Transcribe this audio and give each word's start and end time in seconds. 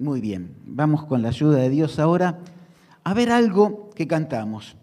Muy 0.00 0.20
bien, 0.20 0.54
vamos 0.64 1.06
con 1.06 1.22
la 1.22 1.30
ayuda 1.30 1.58
de 1.58 1.70
Dios 1.70 1.98
ahora 1.98 2.38
a 3.02 3.14
ver 3.14 3.32
algo 3.32 3.90
que 3.96 4.06
cantamos. 4.06 4.76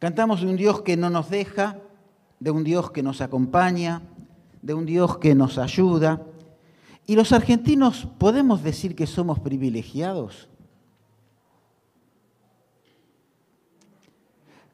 Cantamos 0.00 0.40
de 0.40 0.48
un 0.48 0.56
Dios 0.56 0.82
que 0.82 0.96
no 0.96 1.08
nos 1.08 1.30
deja, 1.30 1.78
de 2.40 2.50
un 2.50 2.64
Dios 2.64 2.90
que 2.90 3.04
nos 3.04 3.20
acompaña, 3.20 4.02
de 4.60 4.74
un 4.74 4.86
Dios 4.86 5.18
que 5.18 5.36
nos 5.36 5.56
ayuda. 5.56 6.20
¿Y 7.06 7.14
los 7.14 7.30
argentinos 7.30 8.08
podemos 8.18 8.64
decir 8.64 8.96
que 8.96 9.06
somos 9.06 9.38
privilegiados? 9.38 10.48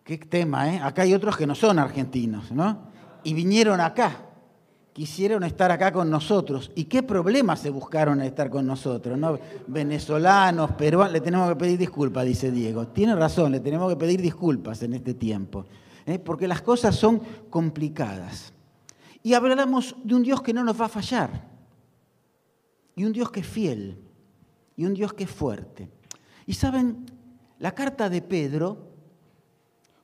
Qué 0.04 0.16
tema, 0.16 0.74
¿eh? 0.74 0.80
Acá 0.82 1.02
hay 1.02 1.12
otros 1.12 1.36
que 1.36 1.46
no 1.46 1.54
son 1.54 1.78
argentinos, 1.78 2.50
¿no? 2.50 2.90
Y 3.24 3.34
vinieron 3.34 3.78
acá 3.82 4.31
quisieron 4.92 5.42
estar 5.44 5.70
acá 5.70 5.92
con 5.92 6.10
nosotros. 6.10 6.70
¿Y 6.74 6.84
qué 6.84 7.02
problemas 7.02 7.60
se 7.60 7.70
buscaron 7.70 8.20
a 8.20 8.26
estar 8.26 8.50
con 8.50 8.66
nosotros? 8.66 9.18
¿no? 9.18 9.38
Venezolanos, 9.66 10.72
peruanos, 10.72 11.12
le 11.12 11.20
tenemos 11.20 11.48
que 11.48 11.56
pedir 11.56 11.78
disculpas, 11.78 12.24
dice 12.24 12.50
Diego. 12.50 12.88
Tiene 12.88 13.14
razón, 13.14 13.52
le 13.52 13.60
tenemos 13.60 13.88
que 13.90 13.96
pedir 13.96 14.20
disculpas 14.20 14.82
en 14.82 14.94
este 14.94 15.14
tiempo, 15.14 15.64
¿eh? 16.06 16.18
porque 16.18 16.46
las 16.46 16.62
cosas 16.62 16.94
son 16.94 17.20
complicadas. 17.48 18.52
Y 19.22 19.34
hablamos 19.34 19.96
de 20.02 20.14
un 20.14 20.22
Dios 20.22 20.42
que 20.42 20.52
no 20.52 20.64
nos 20.64 20.80
va 20.80 20.86
a 20.86 20.90
fallar, 20.90 21.48
y 22.94 23.04
un 23.04 23.12
Dios 23.12 23.30
que 23.30 23.40
es 23.40 23.46
fiel, 23.46 23.98
y 24.76 24.84
un 24.84 24.94
Dios 24.94 25.12
que 25.14 25.24
es 25.24 25.30
fuerte. 25.30 25.88
Y 26.44 26.54
saben, 26.54 27.06
la 27.58 27.72
carta 27.72 28.10
de 28.10 28.20
Pedro 28.20 28.90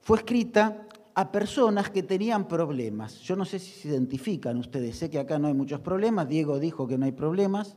fue 0.00 0.18
escrita 0.18 0.87
a 1.18 1.32
personas 1.32 1.90
que 1.90 2.04
tenían 2.04 2.46
problemas. 2.46 3.18
Yo 3.22 3.34
no 3.34 3.44
sé 3.44 3.58
si 3.58 3.72
se 3.72 3.88
identifican 3.88 4.56
ustedes, 4.56 4.96
sé 4.96 5.10
que 5.10 5.18
acá 5.18 5.36
no 5.36 5.48
hay 5.48 5.52
muchos 5.52 5.80
problemas, 5.80 6.28
Diego 6.28 6.60
dijo 6.60 6.86
que 6.86 6.96
no 6.96 7.06
hay 7.06 7.10
problemas, 7.10 7.74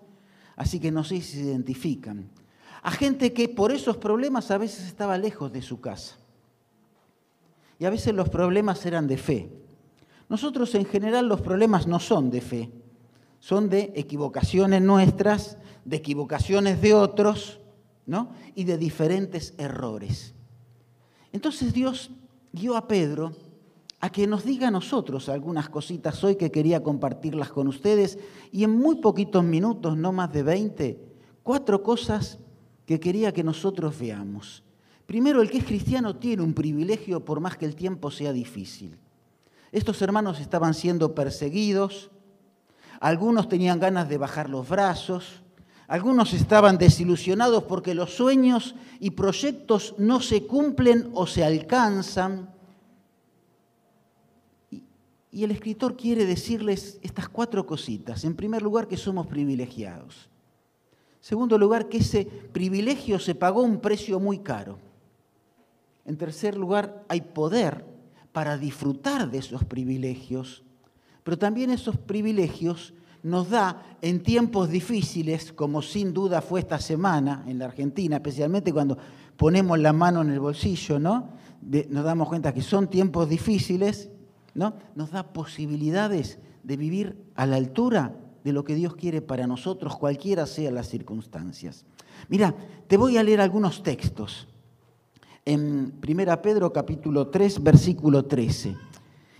así 0.56 0.80
que 0.80 0.92
no 0.92 1.04
sé 1.04 1.22
si 1.22 1.40
se 1.40 1.40
identifican. 1.46 2.30
A 2.84 2.92
gente 2.92 3.34
que 3.34 3.50
por 3.50 3.72
esos 3.72 3.98
problemas 3.98 4.52
a 4.52 4.60
veces 4.60 4.86
estaba 4.86 5.18
lejos 5.18 5.52
de 5.52 5.64
su 5.64 5.82
casa. 5.82 6.18
Y 7.80 7.86
a 7.86 7.90
veces 7.90 8.14
los 8.14 8.30
problemas 8.30 8.86
eran 8.86 9.08
de 9.08 9.18
fe. 9.18 9.50
Nosotros 10.30 10.76
en 10.76 10.86
general 10.86 11.28
los 11.28 11.42
problemas 11.42 11.88
no 11.88 12.00
son 12.00 12.30
de 12.30 12.42
fe, 12.42 12.72
son 13.40 13.70
de 13.70 13.92
equivocaciones 13.96 14.84
nuestras, 14.84 15.58
de 15.84 15.96
equivocaciones 15.96 16.80
de 16.80 16.94
otros, 16.94 17.60
¿no? 18.06 18.34
Y 18.54 18.66
de 18.66 18.78
diferentes 18.78 19.56
errores. 19.58 20.36
Entonces 21.34 21.74
Dios 21.74 22.12
guió 22.52 22.76
a 22.76 22.88
Pedro 22.88 23.34
a 24.00 24.12
que 24.12 24.26
nos 24.26 24.44
diga 24.44 24.70
a 24.70 24.72
nosotros 24.72 25.30
algunas 25.30 25.70
cositas 25.70 26.24
hoy 26.24 26.36
que 26.36 26.52
quería 26.52 26.82
compartirlas 26.82 27.52
con 27.52 27.68
ustedes 27.68 28.18
y 28.52 28.64
en 28.64 28.72
muy 28.72 28.96
poquitos 28.96 29.44
minutos, 29.44 29.96
no 29.96 30.12
más 30.12 30.34
de 30.34 30.44
20, 30.44 31.00
cuatro 31.44 31.84
cosas 31.84 32.40
que 32.86 33.00
quería 33.00 33.32
que 33.32 33.44
nosotros 33.44 33.98
veamos. 34.00 34.64
Primero, 35.06 35.42
el 35.42 35.52
que 35.52 35.60
es 35.60 35.66
cristiano 35.66 36.16
tiene 36.16 36.42
un 36.42 36.54
privilegio 36.54 37.24
por 37.24 37.40
más 37.40 37.58
que 37.58 37.66
el 37.66 37.76
tiempo 37.76 38.10
sea 38.10 38.34
difícil. 38.34 38.98
Estos 39.72 40.02
hermanos 40.02 40.40
estaban 40.40 40.74
siendo 40.74 41.14
perseguidos, 41.14 42.10
algunos 43.00 43.50
tenían 43.50 43.80
ganas 43.80 44.10
de 44.10 44.18
bajar 44.18 44.50
los 44.50 44.68
brazos, 44.68 45.41
algunos 45.92 46.32
estaban 46.32 46.78
desilusionados 46.78 47.66
porque 47.66 47.94
los 47.94 48.16
sueños 48.16 48.76
y 49.02 49.10
proyectos 49.10 49.94
no 49.98 50.22
se 50.22 50.48
cumplen 50.48 51.12
o 51.14 51.28
se 51.28 51.44
alcanzan. 51.44 52.50
Y 54.70 55.44
el 55.44 55.52
escritor 55.52 55.98
quiere 55.98 56.26
decirles 56.26 56.98
estas 57.02 57.28
cuatro 57.28 57.66
cositas. 57.66 58.24
En 58.24 58.38
primer 58.38 58.62
lugar, 58.62 58.88
que 58.88 58.96
somos 58.96 59.28
privilegiados. 59.28 60.30
En 61.18 61.26
segundo 61.26 61.58
lugar, 61.58 61.90
que 61.90 61.98
ese 61.98 62.24
privilegio 62.24 63.20
se 63.20 63.36
pagó 63.36 63.62
un 63.62 63.82
precio 63.82 64.18
muy 64.18 64.40
caro. 64.40 64.80
En 66.06 66.16
tercer 66.16 66.56
lugar, 66.56 67.04
hay 67.10 67.20
poder 67.20 67.84
para 68.32 68.58
disfrutar 68.58 69.30
de 69.30 69.40
esos 69.40 69.66
privilegios, 69.66 70.64
pero 71.26 71.38
también 71.38 71.70
esos 71.70 71.98
privilegios 71.98 72.94
nos 73.24 73.50
da 73.50 73.98
en 74.02 74.24
tiempos 74.24 74.70
difíciles, 74.70 75.54
como 75.54 75.82
sin 75.82 76.14
duda 76.14 76.42
fue 76.42 76.62
esta 76.62 76.80
semana 76.80 77.44
en 77.48 77.60
la 77.60 77.66
Argentina, 77.66 78.18
especialmente 78.18 78.74
cuando 78.74 78.98
ponemos 79.38 79.78
la 79.80 79.94
mano 79.94 80.22
en 80.22 80.32
el 80.32 80.40
bolsillo, 80.40 81.00
¿no? 81.00 81.42
nos 81.62 82.04
damos 82.04 82.28
cuenta 82.28 82.54
que 82.54 82.62
son 82.62 82.90
tiempos 82.90 83.30
difíciles, 83.30 84.10
¿no? 84.56 84.74
Nos 84.96 85.12
da 85.12 85.32
posibilidades 85.32 86.40
de 86.64 86.78
vivir 86.78 87.24
a 87.36 87.46
la 87.46 87.58
altura 87.58 88.16
de 88.44 88.54
lo 88.54 88.64
que 88.64 88.76
Dios 88.76 88.96
quiere 88.96 89.22
para 89.22 89.46
nosotros, 89.48 89.96
cualquiera 89.98 90.48
sean 90.48 90.76
las 90.76 90.90
circunstancias. 90.90 91.86
Mira, 92.30 92.56
te 92.88 92.98
voy 92.98 93.18
a 93.18 93.24
leer 93.24 93.42
algunos 93.42 93.84
textos. 93.84 94.48
En 95.46 95.94
1 96.08 96.42
Pedro 96.42 96.72
capítulo 96.74 97.28
3, 97.28 97.64
versículo 97.64 98.26
13. 98.26 98.76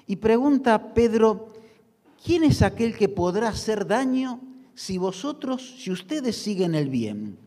Y 0.08 0.16
pregunta 0.18 0.94
Pedro, 0.94 1.54
¿quién 2.24 2.44
es 2.44 2.62
aquel 2.62 2.96
que 2.96 3.10
podrá 3.10 3.50
hacer 3.50 3.86
daño 3.86 4.40
si 4.74 4.98
vosotros, 4.98 5.76
si 5.80 5.92
ustedes 5.92 6.38
siguen 6.38 6.76
el 6.76 6.90
bien? 6.90 7.38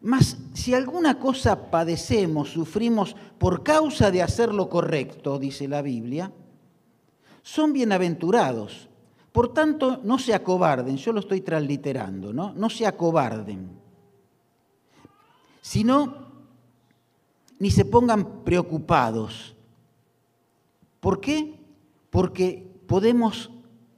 Mas 0.00 0.36
si 0.52 0.74
alguna 0.74 1.18
cosa 1.20 1.70
padecemos, 1.70 2.50
sufrimos 2.50 3.14
por 3.38 3.62
causa 3.62 4.10
de 4.10 4.22
hacer 4.22 4.52
lo 4.52 4.68
correcto, 4.68 5.38
dice 5.38 5.68
la 5.68 5.80
Biblia, 5.80 6.32
son 7.42 7.72
bienaventurados. 7.72 8.88
Por 9.30 9.54
tanto, 9.54 10.00
no 10.02 10.18
se 10.18 10.34
acobarden, 10.34 10.96
yo 10.96 11.12
lo 11.12 11.20
estoy 11.20 11.40
transliterando, 11.40 12.32
¿no? 12.32 12.52
No 12.52 12.68
se 12.68 12.86
acobarden, 12.86 13.70
sino 15.60 16.32
ni 17.58 17.70
se 17.70 17.84
pongan 17.84 18.42
preocupados. 18.42 19.54
¿Por 20.98 21.20
qué? 21.20 21.60
Porque 22.10 22.71
podemos 22.92 23.50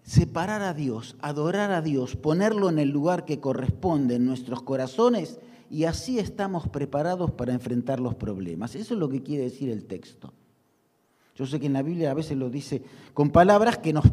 separar 0.04 0.62
a 0.62 0.72
Dios, 0.72 1.16
adorar 1.20 1.72
a 1.72 1.82
Dios, 1.82 2.14
ponerlo 2.14 2.68
en 2.68 2.78
el 2.78 2.90
lugar 2.90 3.24
que 3.24 3.40
corresponde 3.40 4.14
en 4.14 4.24
nuestros 4.24 4.62
corazones 4.62 5.40
y 5.68 5.86
así 5.86 6.20
estamos 6.20 6.68
preparados 6.68 7.32
para 7.32 7.52
enfrentar 7.52 7.98
los 7.98 8.14
problemas. 8.14 8.76
Eso 8.76 8.94
es 8.94 9.00
lo 9.00 9.08
que 9.08 9.24
quiere 9.24 9.42
decir 9.42 9.68
el 9.68 9.86
texto. 9.86 10.32
Yo 11.34 11.44
sé 11.44 11.58
que 11.58 11.66
en 11.66 11.72
la 11.72 11.82
Biblia 11.82 12.12
a 12.12 12.14
veces 12.14 12.36
lo 12.38 12.48
dice 12.48 12.84
con 13.14 13.30
palabras 13.30 13.78
que 13.78 13.92
nos 13.92 14.04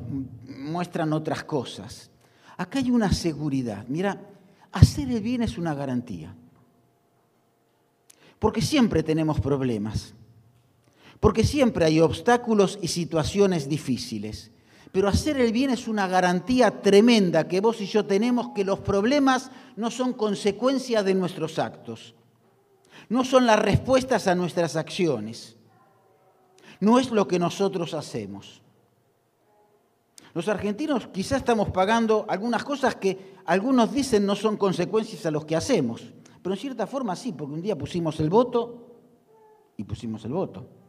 muestran 0.47 1.13
otras 1.13 1.43
cosas. 1.43 2.09
Acá 2.57 2.79
hay 2.79 2.89
una 2.89 3.13
seguridad. 3.13 3.85
Mira, 3.87 4.19
hacer 4.71 5.11
el 5.11 5.21
bien 5.21 5.43
es 5.43 5.59
una 5.59 5.75
garantía. 5.75 6.35
Porque 8.39 8.63
siempre 8.63 9.03
tenemos 9.03 9.39
problemas. 9.41 10.15
Porque 11.19 11.43
siempre 11.43 11.85
hay 11.85 11.99
obstáculos 11.99 12.79
y 12.81 12.87
situaciones 12.87 13.69
difíciles. 13.69 14.49
Pero 14.91 15.07
hacer 15.07 15.39
el 15.39 15.53
bien 15.53 15.69
es 15.69 15.87
una 15.87 16.07
garantía 16.07 16.81
tremenda 16.81 17.47
que 17.47 17.61
vos 17.61 17.79
y 17.79 17.85
yo 17.85 18.05
tenemos 18.05 18.49
que 18.49 18.65
los 18.65 18.79
problemas 18.79 19.51
no 19.77 19.89
son 19.89 20.13
consecuencia 20.13 21.01
de 21.01 21.13
nuestros 21.13 21.59
actos, 21.59 22.13
no 23.07 23.23
son 23.23 23.45
las 23.45 23.59
respuestas 23.59 24.27
a 24.27 24.35
nuestras 24.35 24.75
acciones, 24.75 25.55
no 26.81 26.99
es 26.99 27.11
lo 27.11 27.27
que 27.27 27.39
nosotros 27.39 27.93
hacemos. 27.93 28.61
Los 30.33 30.47
argentinos 30.47 31.07
quizás 31.07 31.39
estamos 31.39 31.69
pagando 31.69 32.25
algunas 32.27 32.63
cosas 32.63 32.95
que 32.95 33.35
algunos 33.45 33.93
dicen 33.93 34.25
no 34.25 34.35
son 34.35 34.57
consecuencias 34.57 35.25
a 35.25 35.31
los 35.31 35.45
que 35.45 35.55
hacemos, 35.55 36.01
pero 36.41 36.53
en 36.53 36.59
cierta 36.59 36.87
forma 36.87 37.15
sí, 37.15 37.31
porque 37.31 37.53
un 37.53 37.61
día 37.61 37.77
pusimos 37.77 38.19
el 38.19 38.29
voto 38.29 38.87
y 39.77 39.83
pusimos 39.83 40.25
el 40.25 40.33
voto. 40.33 40.80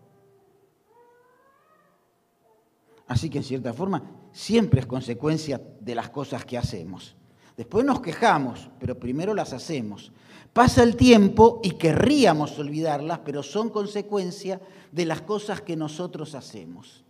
Así 3.13 3.29
que 3.29 3.37
en 3.37 3.45
cierta 3.45 3.75
forma 3.75 4.03
siempre 4.33 4.81
es 4.81 4.87
consecuencia 4.87 5.61
de 5.81 5.95
las 5.95 6.09
cosas 6.09 6.47
que 6.47 6.57
hacemos. 6.57 7.15
Después 7.59 7.85
nos 7.85 8.01
quejamos, 8.01 8.71
pero 8.81 8.99
primero 8.99 9.35
las 9.35 9.53
hacemos. 9.53 10.13
Pasa 10.55 10.83
el 10.83 10.97
tiempo 10.97 11.61
y 11.63 11.73
querríamos 11.73 12.59
olvidarlas, 12.59 13.19
pero 13.19 13.43
son 13.43 13.69
consecuencia 13.69 14.63
de 14.91 15.05
las 15.05 15.21
cosas 15.21 15.61
que 15.61 15.77
nosotros 15.77 16.35
hacemos. 16.35 17.05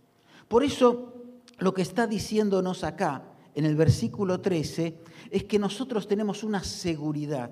Por 0.49 0.65
eso 0.65 1.13
lo 1.59 1.73
que 1.73 1.83
está 1.83 2.05
diciéndonos 2.05 2.83
acá 2.83 3.23
en 3.55 3.63
el 3.63 3.77
versículo 3.77 4.41
13 4.41 4.99
es 5.31 5.45
que 5.45 5.57
nosotros 5.57 6.05
tenemos 6.05 6.43
una 6.43 6.65
seguridad, 6.65 7.49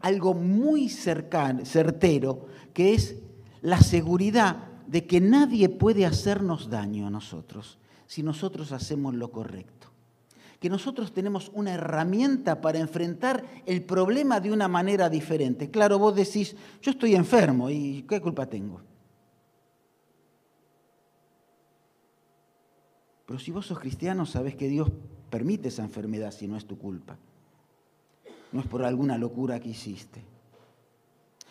algo 0.00 0.34
muy 0.34 0.90
cercano, 0.90 1.64
certero, 1.64 2.44
que 2.74 2.92
es 2.92 3.16
la 3.62 3.80
seguridad 3.80 4.75
de 4.86 5.06
que 5.06 5.20
nadie 5.20 5.68
puede 5.68 6.06
hacernos 6.06 6.70
daño 6.70 7.06
a 7.06 7.10
nosotros 7.10 7.78
si 8.06 8.22
nosotros 8.22 8.72
hacemos 8.72 9.14
lo 9.14 9.30
correcto. 9.30 9.88
Que 10.60 10.70
nosotros 10.70 11.12
tenemos 11.12 11.50
una 11.52 11.74
herramienta 11.74 12.60
para 12.60 12.78
enfrentar 12.78 13.44
el 13.66 13.82
problema 13.82 14.40
de 14.40 14.52
una 14.52 14.68
manera 14.68 15.10
diferente. 15.10 15.70
Claro, 15.70 15.98
vos 15.98 16.14
decís, 16.14 16.56
yo 16.80 16.92
estoy 16.92 17.14
enfermo 17.14 17.68
y 17.68 18.04
¿qué 18.08 18.20
culpa 18.20 18.46
tengo? 18.46 18.80
Pero 23.26 23.38
si 23.38 23.50
vos 23.50 23.66
sos 23.66 23.78
cristiano, 23.80 24.24
sabés 24.24 24.54
que 24.54 24.68
Dios 24.68 24.90
permite 25.30 25.68
esa 25.68 25.82
enfermedad 25.82 26.30
si 26.30 26.46
no 26.46 26.56
es 26.56 26.64
tu 26.64 26.78
culpa. 26.78 27.18
No 28.52 28.60
es 28.60 28.66
por 28.66 28.84
alguna 28.84 29.18
locura 29.18 29.58
que 29.60 29.70
hiciste. 29.70 30.22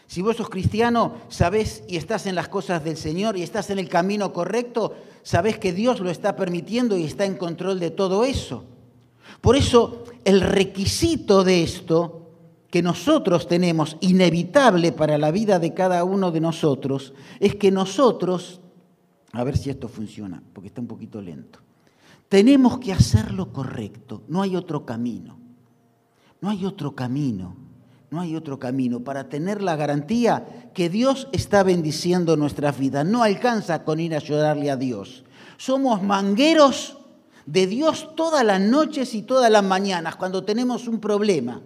Si 0.07 0.21
vos 0.21 0.37
sos 0.37 0.49
cristiano, 0.49 1.15
sabés 1.29 1.83
y 1.87 1.97
estás 1.97 2.27
en 2.27 2.35
las 2.35 2.47
cosas 2.47 2.83
del 2.83 2.97
Señor 2.97 3.37
y 3.37 3.43
estás 3.43 3.69
en 3.69 3.79
el 3.79 3.89
camino 3.89 4.31
correcto, 4.33 4.95
sabés 5.23 5.57
que 5.57 5.73
Dios 5.73 5.99
lo 5.99 6.09
está 6.09 6.35
permitiendo 6.35 6.97
y 6.97 7.05
está 7.05 7.25
en 7.25 7.37
control 7.37 7.79
de 7.79 7.89
todo 7.89 8.23
eso. 8.23 8.65
Por 9.41 9.55
eso 9.55 10.03
el 10.23 10.41
requisito 10.41 11.43
de 11.43 11.63
esto 11.63 12.21
que 12.69 12.81
nosotros 12.81 13.47
tenemos, 13.47 13.97
inevitable 14.01 14.91
para 14.91 15.17
la 15.17 15.31
vida 15.31 15.59
de 15.59 15.73
cada 15.73 16.03
uno 16.03 16.31
de 16.31 16.41
nosotros, 16.41 17.13
es 17.39 17.55
que 17.55 17.71
nosotros, 17.71 18.59
a 19.31 19.43
ver 19.43 19.57
si 19.57 19.69
esto 19.69 19.87
funciona, 19.87 20.43
porque 20.53 20.67
está 20.67 20.81
un 20.81 20.87
poquito 20.87 21.21
lento, 21.21 21.59
tenemos 22.27 22.79
que 22.79 22.91
hacer 22.91 23.31
lo 23.31 23.53
correcto, 23.53 24.23
no 24.27 24.41
hay 24.41 24.55
otro 24.55 24.85
camino, 24.85 25.37
no 26.41 26.49
hay 26.49 26.65
otro 26.65 26.93
camino. 26.93 27.64
No 28.15 28.21
hay 28.21 28.33
otro 28.33 28.57
camino 28.57 29.01
para 29.01 29.27
tener 29.27 29.61
la 29.61 29.75
garantía 29.75 30.71
que 30.73 30.87
Dios 30.87 31.27
está 31.33 31.63
bendiciendo 31.63 32.37
nuestras 32.37 32.79
vidas. 32.79 33.05
No 33.05 33.23
alcanza 33.23 33.83
con 33.83 33.99
ir 33.99 34.15
a 34.15 34.19
llorarle 34.19 34.71
a 34.71 34.77
Dios. 34.77 35.25
Somos 35.57 36.01
mangueros 36.01 36.95
de 37.45 37.67
Dios 37.67 38.15
todas 38.15 38.45
las 38.45 38.61
noches 38.61 39.13
y 39.15 39.23
todas 39.23 39.51
las 39.51 39.65
mañanas 39.65 40.15
cuando 40.15 40.45
tenemos 40.45 40.87
un 40.87 41.01
problema. 41.01 41.61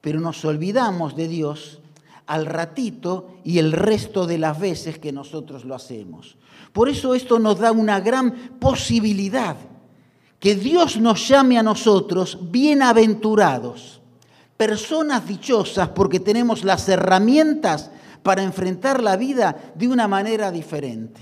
Pero 0.00 0.20
nos 0.20 0.44
olvidamos 0.44 1.16
de 1.16 1.26
Dios 1.26 1.80
al 2.26 2.46
ratito 2.46 3.38
y 3.42 3.58
el 3.58 3.72
resto 3.72 4.28
de 4.28 4.38
las 4.38 4.60
veces 4.60 5.00
que 5.00 5.10
nosotros 5.10 5.64
lo 5.64 5.74
hacemos. 5.74 6.36
Por 6.72 6.88
eso 6.88 7.16
esto 7.16 7.40
nos 7.40 7.58
da 7.58 7.72
una 7.72 7.98
gran 7.98 8.56
posibilidad, 8.60 9.56
que 10.38 10.54
Dios 10.54 10.96
nos 11.00 11.26
llame 11.26 11.58
a 11.58 11.64
nosotros 11.64 12.38
bienaventurados 12.52 14.01
personas 14.62 15.26
dichosas 15.26 15.88
porque 15.88 16.20
tenemos 16.20 16.62
las 16.62 16.88
herramientas 16.88 17.90
para 18.22 18.44
enfrentar 18.44 19.02
la 19.02 19.16
vida 19.16 19.72
de 19.74 19.88
una 19.88 20.06
manera 20.06 20.52
diferente. 20.52 21.20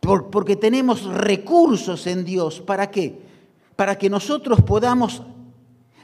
porque 0.00 0.56
tenemos 0.56 1.04
recursos 1.04 2.06
en 2.06 2.24
Dios. 2.24 2.62
¿Para 2.62 2.90
qué? 2.90 3.20
Para 3.76 3.98
que 3.98 4.08
nosotros 4.08 4.62
podamos 4.62 5.20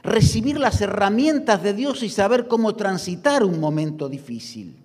recibir 0.03 0.59
las 0.59 0.79
herramientas 0.81 1.63
de 1.63 1.73
Dios 1.73 2.03
y 2.03 2.09
saber 2.09 2.47
cómo 2.47 2.75
transitar 2.75 3.43
un 3.43 3.59
momento 3.59 4.07
difícil. 4.07 4.77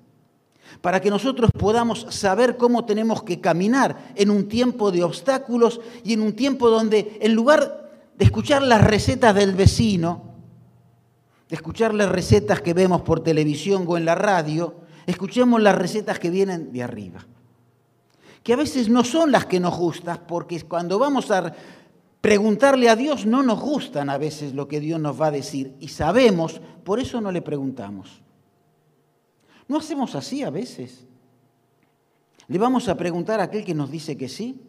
Para 0.80 1.02
que 1.02 1.10
nosotros 1.10 1.50
podamos 1.50 2.06
saber 2.08 2.56
cómo 2.56 2.86
tenemos 2.86 3.22
que 3.22 3.42
caminar 3.42 4.12
en 4.14 4.30
un 4.30 4.48
tiempo 4.48 4.90
de 4.90 5.04
obstáculos 5.04 5.82
y 6.02 6.14
en 6.14 6.22
un 6.22 6.32
tiempo 6.32 6.70
donde 6.70 7.18
en 7.20 7.34
lugar 7.34 7.90
de 8.16 8.24
escuchar 8.24 8.62
las 8.62 8.82
recetas 8.82 9.34
del 9.34 9.52
vecino, 9.52 10.25
de 11.48 11.56
escuchar 11.56 11.94
las 11.94 12.10
recetas 12.10 12.60
que 12.60 12.74
vemos 12.74 13.02
por 13.02 13.22
televisión 13.22 13.84
o 13.86 13.96
en 13.96 14.04
la 14.04 14.14
radio, 14.14 14.74
escuchemos 15.06 15.62
las 15.62 15.76
recetas 15.76 16.18
que 16.18 16.30
vienen 16.30 16.72
de 16.72 16.82
arriba. 16.82 17.26
Que 18.42 18.52
a 18.52 18.56
veces 18.56 18.88
no 18.88 19.04
son 19.04 19.32
las 19.32 19.46
que 19.46 19.60
nos 19.60 19.76
gustan, 19.76 20.20
porque 20.26 20.60
cuando 20.62 20.98
vamos 20.98 21.30
a 21.30 21.54
preguntarle 22.20 22.88
a 22.88 22.96
Dios 22.96 23.26
no 23.26 23.42
nos 23.42 23.60
gustan 23.60 24.10
a 24.10 24.18
veces 24.18 24.54
lo 24.54 24.66
que 24.66 24.80
Dios 24.80 25.00
nos 25.00 25.20
va 25.20 25.28
a 25.28 25.30
decir 25.30 25.76
y 25.78 25.88
sabemos, 25.88 26.60
por 26.84 26.98
eso 26.98 27.20
no 27.20 27.30
le 27.30 27.42
preguntamos. 27.42 28.22
¿No 29.68 29.78
hacemos 29.78 30.14
así 30.14 30.42
a 30.42 30.50
veces? 30.50 31.06
¿Le 32.48 32.58
vamos 32.58 32.88
a 32.88 32.96
preguntar 32.96 33.40
a 33.40 33.44
aquel 33.44 33.64
que 33.64 33.74
nos 33.74 33.90
dice 33.90 34.16
que 34.16 34.28
sí? 34.28 34.60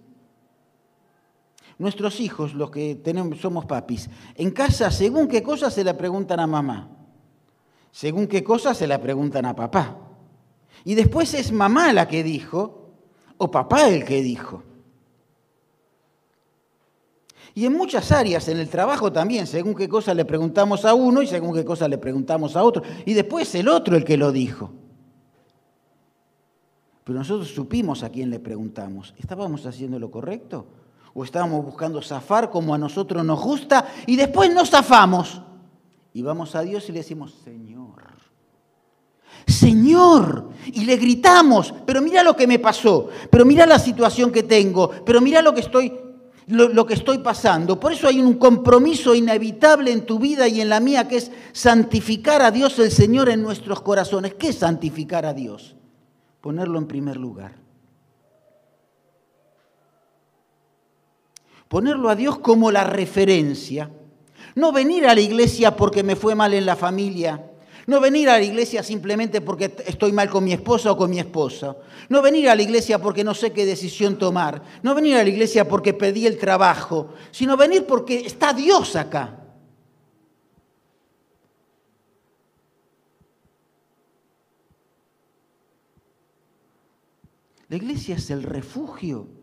Nuestros 1.80 2.20
hijos, 2.20 2.54
los 2.54 2.72
que 2.72 2.96
tenemos, 2.96 3.40
somos 3.40 3.66
papis, 3.66 4.10
en 4.36 4.52
casa, 4.52 4.90
según 4.90 5.28
qué 5.28 5.44
cosas 5.44 5.74
se 5.74 5.84
le 5.84 5.94
preguntan 5.94 6.40
a 6.40 6.48
mamá, 6.48 6.90
según 7.92 8.28
qué 8.28 8.44
cosas 8.44 8.78
se 8.78 8.88
le 8.88 8.98
preguntan 8.98 9.46
a 9.46 9.56
papá. 9.56 9.96
Y 10.84 10.96
después 10.96 11.34
es 11.34 11.52
mamá 11.52 11.94
la 11.94 12.08
que 12.08 12.24
dijo 12.24 12.90
o 13.38 13.52
papá 13.52 13.90
el 13.90 14.06
que 14.06 14.24
dijo. 14.24 14.64
Y 17.54 17.66
en 17.66 17.74
muchas 17.74 18.12
áreas, 18.12 18.48
en 18.50 18.58
el 18.58 18.70
trabajo 18.70 19.12
también, 19.12 19.48
según 19.48 19.74
qué 19.74 19.90
cosa 19.90 20.14
le 20.14 20.26
preguntamos 20.26 20.86
a 20.86 20.94
uno 20.94 21.24
y 21.24 21.28
según 21.28 21.56
qué 21.56 21.66
cosa 21.66 21.88
le 21.88 21.98
preguntamos 21.98 22.56
a 22.56 22.64
otro. 22.64 22.84
Y 23.06 23.14
después 23.14 23.54
el 23.56 23.68
otro 23.68 23.96
el 23.96 24.04
que 24.04 24.16
lo 24.16 24.32
dijo. 24.32 24.72
Pero 27.04 27.18
nosotros 27.18 27.50
supimos 27.50 28.04
a 28.04 28.10
quién 28.10 28.30
le 28.30 28.40
preguntamos. 28.40 29.16
¿Estábamos 29.18 29.66
haciendo 29.66 29.98
lo 29.98 30.12
correcto? 30.12 30.68
O 31.20 31.24
estábamos 31.24 31.66
buscando 31.66 32.00
zafar 32.00 32.52
como 32.52 32.76
a 32.76 32.78
nosotros 32.78 33.26
nos 33.26 33.42
gusta 33.42 33.88
y 34.06 34.16
después 34.16 34.54
nos 34.54 34.70
zafamos. 34.70 35.42
Y 36.14 36.22
vamos 36.22 36.54
a 36.54 36.62
Dios 36.62 36.88
y 36.90 36.92
le 36.92 37.00
decimos, 37.00 37.34
Señor, 37.44 38.04
Señor, 39.48 40.50
y 40.68 40.86
le 40.86 40.96
gritamos, 40.98 41.74
pero 41.88 42.04
mira 42.04 42.22
lo 42.22 42.36
que 42.36 42.46
me 42.46 42.60
pasó, 42.60 43.10
pero 43.32 43.46
mira 43.46 43.66
la 43.66 43.80
situación 43.80 44.32
que 44.32 44.44
tengo, 44.44 44.92
pero 45.04 45.20
mira 45.20 45.42
lo 45.42 45.56
que 45.56 45.62
estoy 45.62 45.92
lo, 46.46 46.70
lo, 46.70 46.86
que 46.86 46.94
estoy 46.94 47.18
pasando. 47.18 47.80
Por 47.80 47.94
eso 47.94 48.08
hay 48.08 48.22
un 48.22 48.36
compromiso 48.36 49.16
inevitable 49.16 49.92
en 49.92 50.06
tu 50.06 50.20
vida 50.20 50.48
y 50.48 50.62
en 50.62 50.70
la 50.70 50.80
mía 50.80 51.08
que 51.08 51.18
es 51.18 51.32
santificar 51.52 52.44
a 52.44 52.52
Dios 52.52 52.78
el 52.78 52.92
Señor 52.92 53.30
en 53.30 53.42
nuestros 53.42 53.82
corazones. 53.82 54.36
¿Qué 54.36 54.50
es 54.50 54.58
santificar 54.58 55.26
a 55.26 55.34
Dios? 55.34 55.76
Ponerlo 56.42 56.78
en 56.78 56.86
primer 56.86 57.18
lugar. 57.18 57.67
Ponerlo 61.68 62.10
a 62.10 62.16
Dios 62.16 62.40
como 62.40 62.72
la 62.72 62.84
referencia. 62.84 63.90
No 64.56 64.72
venir 64.72 65.06
a 65.06 65.14
la 65.14 65.22
iglesia 65.22 65.76
porque 65.76 66.04
me 66.04 66.16
fue 66.16 66.36
mal 66.36 66.54
en 66.54 66.66
la 66.66 66.76
familia. 66.76 67.52
No 67.86 68.02
venir 68.02 68.30
a 68.30 68.38
la 68.38 68.44
iglesia 68.44 68.84
simplemente 68.84 69.40
porque 69.40 69.74
estoy 69.86 70.12
mal 70.12 70.30
con 70.30 70.44
mi 70.44 70.52
esposa 70.52 70.92
o 70.92 70.98
con 70.98 71.10
mi 71.10 71.20
esposa. 71.20 71.78
No 72.10 72.22
venir 72.22 72.50
a 72.50 72.56
la 72.56 72.62
iglesia 72.62 73.00
porque 73.00 73.24
no 73.24 73.34
sé 73.34 73.54
qué 73.54 73.66
decisión 73.66 74.18
tomar. 74.18 74.62
No 74.84 74.94
venir 74.94 75.16
a 75.16 75.24
la 75.24 75.30
iglesia 75.30 75.68
porque 75.68 75.94
pedí 75.94 76.26
el 76.26 76.38
trabajo, 76.38 77.14
sino 77.32 77.56
venir 77.56 77.86
porque 77.86 78.26
está 78.26 78.52
Dios 78.54 78.96
acá. 78.96 79.40
La 87.70 87.76
iglesia 87.76 88.16
es 88.16 88.30
el 88.32 88.44
refugio 88.44 89.37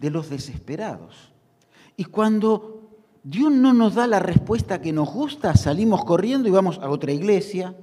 de 0.00 0.10
los 0.10 0.30
desesperados. 0.30 1.32
Y 1.96 2.04
cuando 2.04 2.88
Dios 3.22 3.52
no 3.52 3.72
nos 3.74 3.94
da 3.94 4.06
la 4.06 4.18
respuesta 4.18 4.80
que 4.80 4.92
nos 4.92 5.12
gusta, 5.12 5.54
salimos 5.54 6.04
corriendo 6.04 6.48
y 6.48 6.50
vamos 6.50 6.78
a 6.78 6.88
otra 6.88 7.12
iglesia. 7.12 7.76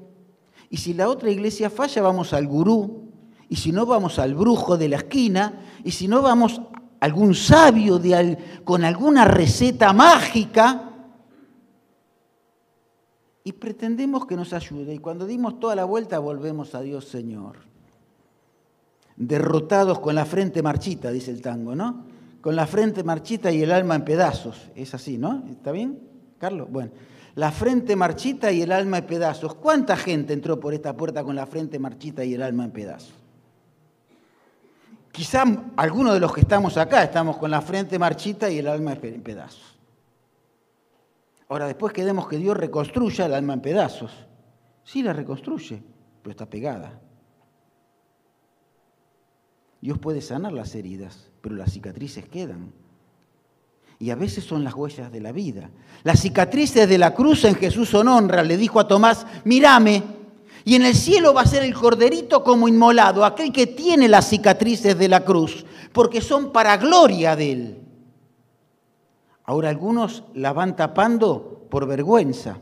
Y 0.69 0.77
si 0.77 0.93
la 0.93 1.07
otra 1.07 1.29
iglesia 1.29 1.69
falla, 1.69 2.01
vamos 2.01 2.33
al 2.33 2.47
gurú. 2.47 3.12
Y 3.47 3.55
si 3.55 3.71
no, 3.71 3.86
vamos 3.86 4.19
al 4.19 4.33
brujo 4.33 4.77
de 4.77 4.89
la 4.89 4.97
esquina. 4.97 5.62
Y 5.83 5.91
si 5.91 6.07
no, 6.07 6.21
vamos 6.21 6.59
a 6.59 7.05
algún 7.05 7.36
sabio 7.36 8.00
de 8.00 8.38
con 8.65 8.83
alguna 8.83 9.25
receta 9.25 9.93
mágica. 9.93 10.91
Y 13.43 13.53
pretendemos 13.53 14.25
que 14.25 14.36
nos 14.36 14.51
ayude. 14.51 14.95
Y 14.95 14.97
cuando 14.97 15.27
dimos 15.27 15.59
toda 15.59 15.75
la 15.75 15.86
vuelta, 15.86 16.17
volvemos 16.17 16.74
a 16.74 16.81
Dios 16.81 17.05
Señor 17.05 17.76
derrotados 19.17 20.00
con 20.00 20.15
la 20.15 20.25
frente 20.25 20.62
marchita, 20.62 21.12
dice 21.12 21.31
el 21.31 21.41
tango, 21.41 21.75
¿no? 21.75 22.05
Con 22.39 22.55
la 22.55 22.67
frente 22.67 23.03
marchita 23.03 23.51
y 23.51 23.63
el 23.63 23.71
alma 23.71 23.95
en 23.95 24.05
pedazos. 24.05 24.69
Es 24.75 24.93
así, 24.93 25.17
¿no? 25.17 25.43
¿Está 25.50 25.71
bien, 25.71 26.00
Carlos? 26.38 26.67
Bueno, 26.71 26.91
la 27.36 27.51
frente 27.51 27.95
marchita 27.95 28.51
y 28.51 28.62
el 28.62 28.71
alma 28.71 29.00
en 29.00 29.07
pedazos. 29.07 29.55
¿Cuánta 29.55 29.97
gente 29.97 30.33
entró 30.33 30.59
por 30.59 30.74
esta 30.74 30.95
puerta 30.95 31.24
con 31.24 31.36
la 31.36 31.45
frente 31.47 31.79
marchita 31.79 32.24
y 32.24 32.36
el 32.36 32.43
alma 32.43 32.63
en 32.63 32.71
pedazos? 32.71 33.13
Quizá 35.12 35.43
algunos 35.75 36.13
de 36.13 36.19
los 36.19 36.31
que 36.31 36.41
estamos 36.41 36.77
acá 36.77 37.03
estamos 37.03 37.38
con 37.38 37.50
la 37.50 37.62
frente 37.62 37.97
marchita 37.97 38.51
y 38.51 38.59
el 38.59 38.67
alma 38.67 38.93
en 39.01 39.24
pedazos. 39.24 39.77
Ahora, 41.50 41.65
después 41.65 41.91
queremos 41.91 42.27
que 42.27 42.38
Dios 42.38 42.55
reconstruya 42.55 43.25
el 43.25 43.33
alma 43.33 43.53
en 43.53 43.62
pedazos. 43.62 44.12
Sí, 44.83 45.01
la 45.01 45.13
reconstruye, 45.13 45.81
pero 46.21 46.31
está 46.31 46.45
pegada. 46.45 47.00
Dios 49.81 50.00
puede 50.00 50.22
sanar 50.22 50.53
las 50.53 50.74
heridas, 50.75 51.29
pero 51.41 51.55
las 51.55 51.72
cicatrices 51.72 52.27
quedan. 52.27 52.72
Y 54.00 54.12
a 54.12 54.15
veces 54.15 54.43
son 54.43 54.63
las 54.63 54.75
huellas 54.75 55.12
de 55.12 55.22
la 55.22 55.31
vida. 55.31 55.69
Las 56.03 56.22
cicatrices 56.22 56.88
de 56.88 56.98
la 56.98 57.13
cruz 57.13 57.46
en 57.46 57.55
Jesús 57.55 57.89
son 57.89 58.07
honra. 58.07 58.43
Le 58.43 58.57
dijo 58.57 58.79
a 58.79 58.88
Tomás, 58.88 59.25
mírame. 59.43 60.03
Y 60.65 60.75
en 60.75 60.86
el 60.86 60.96
cielo 60.96 61.34
va 61.34 61.41
a 61.41 61.48
ser 61.48 61.63
el 61.63 61.74
corderito 61.74 62.43
como 62.43 62.67
inmolado, 62.67 63.24
aquel 63.24 63.51
que 63.51 63.67
tiene 63.67 64.07
las 64.07 64.27
cicatrices 64.29 64.98
de 64.98 65.07
la 65.07 65.24
cruz, 65.24 65.65
porque 65.93 66.22
son 66.22 66.51
para 66.51 66.77
gloria 66.77 67.36
de 67.36 67.51
él. 67.51 67.77
Ahora 69.46 69.69
algunos 69.69 70.25
la 70.34 70.51
van 70.51 70.75
tapando 70.75 71.65
por 71.69 71.88
vergüenza. 71.88 72.57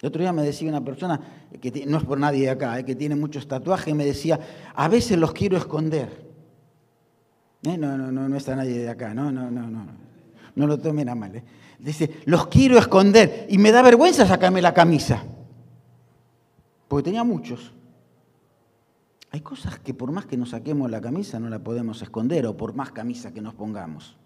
El 0.00 0.08
otro 0.08 0.20
día 0.20 0.32
me 0.32 0.42
decía 0.42 0.68
una 0.68 0.84
persona, 0.84 1.20
que 1.60 1.86
no 1.86 1.98
es 1.98 2.04
por 2.04 2.18
nadie 2.18 2.42
de 2.42 2.50
acá, 2.50 2.78
eh, 2.78 2.84
que 2.84 2.94
tiene 2.94 3.16
muchos 3.16 3.48
tatuajes, 3.48 3.94
me 3.94 4.04
decía, 4.04 4.38
a 4.74 4.88
veces 4.88 5.18
los 5.18 5.32
quiero 5.32 5.56
esconder. 5.56 6.24
Eh, 7.62 7.78
no, 7.78 7.96
no, 7.96 8.12
no, 8.12 8.28
no 8.28 8.36
está 8.36 8.54
nadie 8.54 8.78
de 8.78 8.88
acá, 8.88 9.14
no, 9.14 9.32
no, 9.32 9.50
no, 9.50 9.68
no. 9.68 9.86
No 10.54 10.66
lo 10.66 10.78
tomen 10.78 11.08
a 11.08 11.14
mal. 11.14 11.34
¿eh? 11.36 11.44
Dice, 11.78 12.18
los 12.26 12.46
quiero 12.46 12.78
esconder 12.78 13.46
y 13.48 13.58
me 13.58 13.72
da 13.72 13.82
vergüenza 13.82 14.26
sacarme 14.26 14.62
la 14.62 14.74
camisa. 14.74 15.24
Porque 16.86 17.04
tenía 17.04 17.24
muchos. 17.24 17.72
Hay 19.30 19.40
cosas 19.40 19.80
que 19.80 19.94
por 19.94 20.12
más 20.12 20.26
que 20.26 20.36
nos 20.36 20.50
saquemos 20.50 20.90
la 20.90 21.00
camisa 21.00 21.40
no 21.40 21.48
la 21.48 21.58
podemos 21.58 22.00
esconder 22.02 22.46
o 22.46 22.56
por 22.56 22.74
más 22.74 22.92
camisa 22.92 23.32
que 23.32 23.40
nos 23.40 23.54
pongamos. 23.54 24.16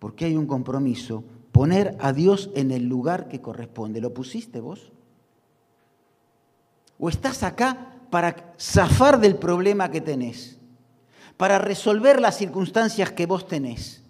Porque 0.00 0.24
hay 0.24 0.36
un 0.36 0.46
compromiso, 0.46 1.22
poner 1.56 1.96
a 2.00 2.12
Dios 2.12 2.50
en 2.54 2.70
el 2.70 2.86
lugar 2.86 3.28
que 3.28 3.40
corresponde. 3.40 4.02
¿Lo 4.02 4.12
pusiste 4.12 4.60
vos? 4.60 4.92
¿O 6.98 7.08
estás 7.08 7.42
acá 7.42 7.94
para 8.10 8.52
zafar 8.60 9.18
del 9.18 9.36
problema 9.36 9.90
que 9.90 10.02
tenés? 10.02 10.58
Para 11.38 11.58
resolver 11.58 12.20
las 12.20 12.36
circunstancias 12.36 13.10
que 13.12 13.24
vos 13.24 13.48
tenés. 13.48 14.02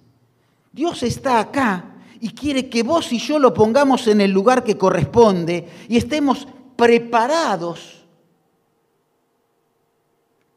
Dios 0.73 1.05
está 1.05 1.39
acá 1.39 1.95
y 2.19 2.31
quiere 2.31 2.69
que 2.69 2.83
vos 2.83 3.13
y 3.13 3.19
yo 3.21 3.39
lo 3.39 3.55
pongamos 3.55 4.09
en 4.09 4.21
el 4.21 4.33
lugar 4.33 4.65
que 4.65 4.77
corresponde 4.77 5.69
y 5.89 5.99
estemos 5.99 6.49
preparados 6.75 8.05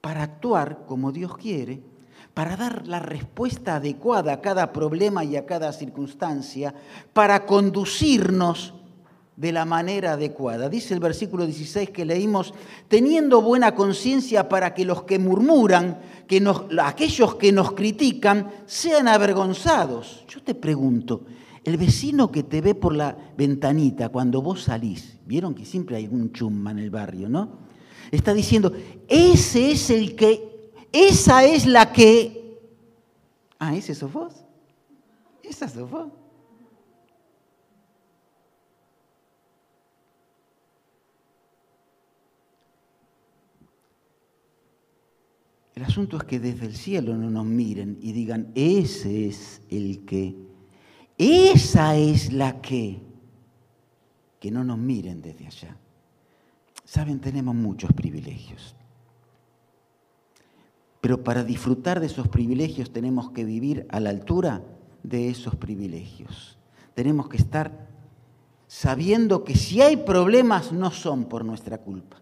para 0.01 0.23
actuar 0.23 0.87
como 0.87 1.11
Dios 1.11 1.37
quiere, 1.37 1.83
para 2.33 2.55
dar 2.55 2.87
la 2.87 2.99
respuesta 2.99 3.75
adecuada 3.75 4.33
a 4.33 4.41
cada 4.41 4.71
problema 4.71 5.23
y 5.23 5.35
a 5.35 5.45
cada 5.45 5.73
circunstancia, 5.73 6.73
para 7.13 7.45
conducirnos 7.45 8.73
de 9.39 9.53
la 9.53 9.63
manera 9.63 10.13
adecuada. 10.13 10.67
Dice 10.67 10.93
el 10.93 10.99
versículo 10.99 11.45
16 11.45 11.91
que 11.91 12.03
leímos, 12.03 12.53
teniendo 12.89 13.41
buena 13.41 13.73
conciencia 13.73 14.49
para 14.49 14.73
que 14.73 14.83
los 14.83 15.03
que 15.03 15.17
murmuran, 15.17 15.99
que 16.27 16.45
aquellos 16.81 17.35
que 17.35 17.53
nos 17.53 17.71
critican, 17.71 18.51
sean 18.65 19.07
avergonzados. 19.07 20.25
Yo 20.27 20.43
te 20.43 20.55
pregunto, 20.55 21.23
el 21.63 21.77
vecino 21.77 22.31
que 22.31 22.43
te 22.43 22.59
ve 22.59 22.75
por 22.75 22.93
la 22.93 23.15
ventanita 23.37 24.09
cuando 24.09 24.41
vos 24.41 24.63
salís, 24.63 25.19
vieron 25.25 25.55
que 25.55 25.63
siempre 25.63 25.95
hay 25.95 26.07
un 26.07 26.33
chumma 26.33 26.71
en 26.71 26.79
el 26.79 26.89
barrio, 26.89 27.29
¿no? 27.29 27.69
Está 28.11 28.33
diciendo, 28.33 28.73
ese 29.07 29.71
es 29.71 29.89
el 29.89 30.15
que, 30.15 30.48
esa 30.91 31.43
es 31.43 31.65
la 31.65 31.91
que... 31.91 32.59
Ah, 33.59 33.75
ese 33.75 33.93
sos 33.93 34.11
vos. 34.11 34.33
Esa 35.43 35.67
sos 35.67 35.89
vos. 35.89 36.09
El 45.79 45.85
asunto 45.85 46.17
es 46.17 46.25
que 46.25 46.41
desde 46.41 46.65
el 46.65 46.75
cielo 46.75 47.15
no 47.15 47.29
nos 47.29 47.45
miren 47.45 47.97
y 48.01 48.11
digan, 48.11 48.51
ese 48.53 49.27
es 49.27 49.61
el 49.69 50.03
que, 50.03 50.35
esa 51.17 51.95
es 51.95 52.33
la 52.33 52.59
que, 52.59 52.99
que 54.41 54.51
no 54.51 54.65
nos 54.65 54.77
miren 54.77 55.21
desde 55.21 55.47
allá. 55.47 55.77
Saben, 56.83 57.21
tenemos 57.21 57.55
muchos 57.55 57.93
privilegios. 57.93 58.75
Pero 61.01 61.23
para 61.23 61.43
disfrutar 61.43 61.99
de 61.99 62.07
esos 62.07 62.27
privilegios 62.27 62.91
tenemos 62.91 63.31
que 63.31 63.45
vivir 63.45 63.85
a 63.89 63.99
la 63.99 64.09
altura 64.09 64.63
de 65.03 65.29
esos 65.29 65.55
privilegios. 65.55 66.57
Tenemos 66.93 67.29
que 67.29 67.37
estar 67.37 67.87
sabiendo 68.67 69.43
que 69.43 69.55
si 69.55 69.81
hay 69.81 69.97
problemas 69.97 70.71
no 70.71 70.91
son 70.91 71.25
por 71.25 71.45
nuestra 71.45 71.77
culpa. 71.79 72.21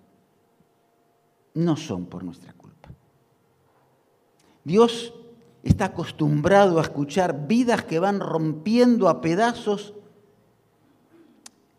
No 1.56 1.76
son 1.76 2.06
por 2.06 2.24
nuestra 2.24 2.54
culpa. 2.54 2.90
Dios 4.64 5.14
está 5.64 5.86
acostumbrado 5.86 6.78
a 6.78 6.84
escuchar 6.84 7.48
vidas 7.48 7.84
que 7.84 8.00
van 8.00 8.20
rompiendo 8.20 9.10
a 9.10 9.22
pedazos 9.22 9.94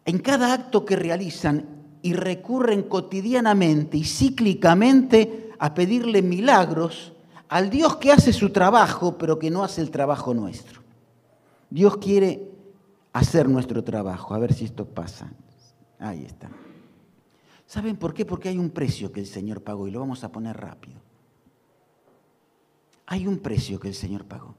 en 0.04 0.18
cada 0.18 0.52
acto 0.52 0.84
que 0.84 0.96
realizan 0.96 1.66
y 2.02 2.12
recurren 2.14 2.82
cotidianamente 2.82 3.96
y 3.98 4.04
cíclicamente 4.04 5.47
a 5.58 5.74
pedirle 5.74 6.22
milagros 6.22 7.12
al 7.48 7.70
Dios 7.70 7.96
que 7.96 8.12
hace 8.12 8.32
su 8.32 8.50
trabajo, 8.50 9.16
pero 9.16 9.38
que 9.38 9.50
no 9.50 9.64
hace 9.64 9.80
el 9.80 9.90
trabajo 9.90 10.34
nuestro. 10.34 10.82
Dios 11.70 11.96
quiere 11.96 12.50
hacer 13.12 13.48
nuestro 13.48 13.82
trabajo, 13.82 14.34
a 14.34 14.38
ver 14.38 14.52
si 14.52 14.64
esto 14.64 14.84
pasa. 14.84 15.32
Ahí 15.98 16.24
está. 16.24 16.50
¿Saben 17.66 17.96
por 17.96 18.14
qué? 18.14 18.24
Porque 18.24 18.48
hay 18.48 18.58
un 18.58 18.70
precio 18.70 19.12
que 19.12 19.20
el 19.20 19.26
Señor 19.26 19.62
pagó 19.62 19.88
y 19.88 19.90
lo 19.90 20.00
vamos 20.00 20.24
a 20.24 20.32
poner 20.32 20.56
rápido. 20.56 21.00
Hay 23.06 23.26
un 23.26 23.38
precio 23.38 23.80
que 23.80 23.88
el 23.88 23.94
Señor 23.94 24.24
pagó. 24.24 24.54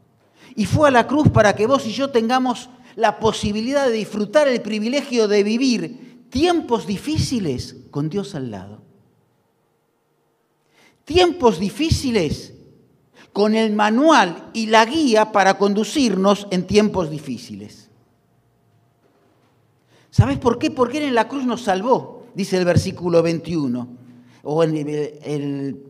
Y 0.55 0.65
fue 0.65 0.87
a 0.87 0.91
la 0.91 1.07
cruz 1.07 1.29
para 1.29 1.55
que 1.55 1.67
vos 1.67 1.85
y 1.85 1.91
yo 1.91 2.09
tengamos 2.09 2.69
la 2.95 3.19
posibilidad 3.19 3.87
de 3.87 3.93
disfrutar 3.93 4.47
el 4.47 4.61
privilegio 4.61 5.27
de 5.27 5.43
vivir 5.43 6.27
tiempos 6.29 6.85
difíciles 6.85 7.77
con 7.91 8.09
Dios 8.09 8.35
al 8.35 8.51
lado. 8.51 8.81
Tiempos 11.09 11.57
difíciles 11.57 12.53
con 13.33 13.55
el 13.55 13.73
manual 13.73 14.51
y 14.53 14.67
la 14.67 14.85
guía 14.85 15.31
para 15.31 15.57
conducirnos 15.57 16.45
en 16.51 16.67
tiempos 16.67 17.09
difíciles. 17.09 17.89
¿Sabes 20.11 20.37
por 20.37 20.59
qué? 20.59 20.69
Porque 20.69 20.99
Él 20.99 21.05
en 21.05 21.15
la 21.15 21.27
cruz 21.27 21.45
nos 21.45 21.63
salvó, 21.63 22.27
dice 22.35 22.57
el 22.57 22.65
versículo 22.65 23.23
21, 23.23 23.87
o 24.43 24.61
el, 24.61 25.83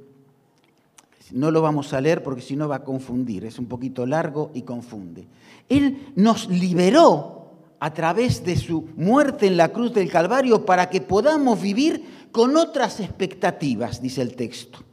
no 1.33 1.51
lo 1.51 1.61
vamos 1.61 1.91
a 1.91 1.99
leer 1.99 2.23
porque 2.23 2.41
si 2.41 2.55
no 2.55 2.69
va 2.69 2.77
a 2.77 2.83
confundir, 2.85 3.43
es 3.43 3.59
un 3.59 3.65
poquito 3.65 4.05
largo 4.05 4.51
y 4.53 4.61
confunde. 4.61 5.27
Él 5.67 6.13
nos 6.15 6.47
liberó 6.47 7.55
a 7.81 7.93
través 7.93 8.45
de 8.45 8.55
su 8.55 8.87
muerte 8.95 9.47
en 9.47 9.57
la 9.57 9.73
cruz 9.73 9.93
del 9.93 10.09
Calvario 10.09 10.65
para 10.65 10.89
que 10.89 11.01
podamos 11.01 11.61
vivir 11.61 12.29
con 12.31 12.55
otras 12.55 13.01
expectativas, 13.01 14.01
dice 14.01 14.21
el 14.21 14.37
texto. 14.37 14.85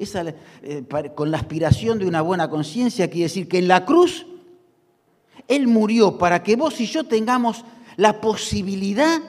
Eh, 0.00 0.84
con 1.14 1.30
la 1.30 1.36
aspiración 1.36 1.98
de 1.98 2.06
una 2.06 2.22
buena 2.22 2.48
conciencia 2.48 3.10
quiere 3.10 3.24
decir 3.24 3.48
que 3.48 3.58
en 3.58 3.68
la 3.68 3.84
cruz 3.84 4.26
Él 5.46 5.66
murió 5.66 6.16
para 6.16 6.42
que 6.42 6.56
vos 6.56 6.80
y 6.80 6.86
yo 6.86 7.04
tengamos 7.04 7.66
la 7.96 8.18
posibilidad 8.20 9.20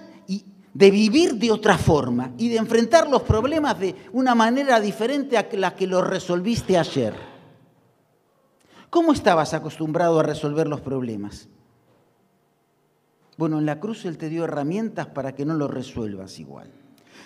de 0.73 0.91
vivir 0.91 1.35
de 1.35 1.51
otra 1.51 1.77
forma 1.77 2.31
y 2.37 2.47
de 2.47 2.55
enfrentar 2.55 3.09
los 3.09 3.23
problemas 3.23 3.77
de 3.77 3.95
una 4.13 4.35
manera 4.35 4.79
diferente 4.79 5.37
a 5.37 5.45
la 5.51 5.75
que 5.75 5.87
los 5.87 6.07
resolviste 6.07 6.77
ayer. 6.77 7.13
¿Cómo 8.89 9.11
estabas 9.11 9.53
acostumbrado 9.53 10.19
a 10.19 10.23
resolver 10.23 10.67
los 10.67 10.79
problemas? 10.79 11.49
Bueno, 13.37 13.59
en 13.59 13.65
la 13.65 13.79
cruz 13.79 14.05
Él 14.05 14.17
te 14.17 14.29
dio 14.29 14.45
herramientas 14.45 15.07
para 15.07 15.33
que 15.35 15.45
no 15.45 15.55
los 15.55 15.69
resuelvas 15.69 16.39
igual. 16.39 16.69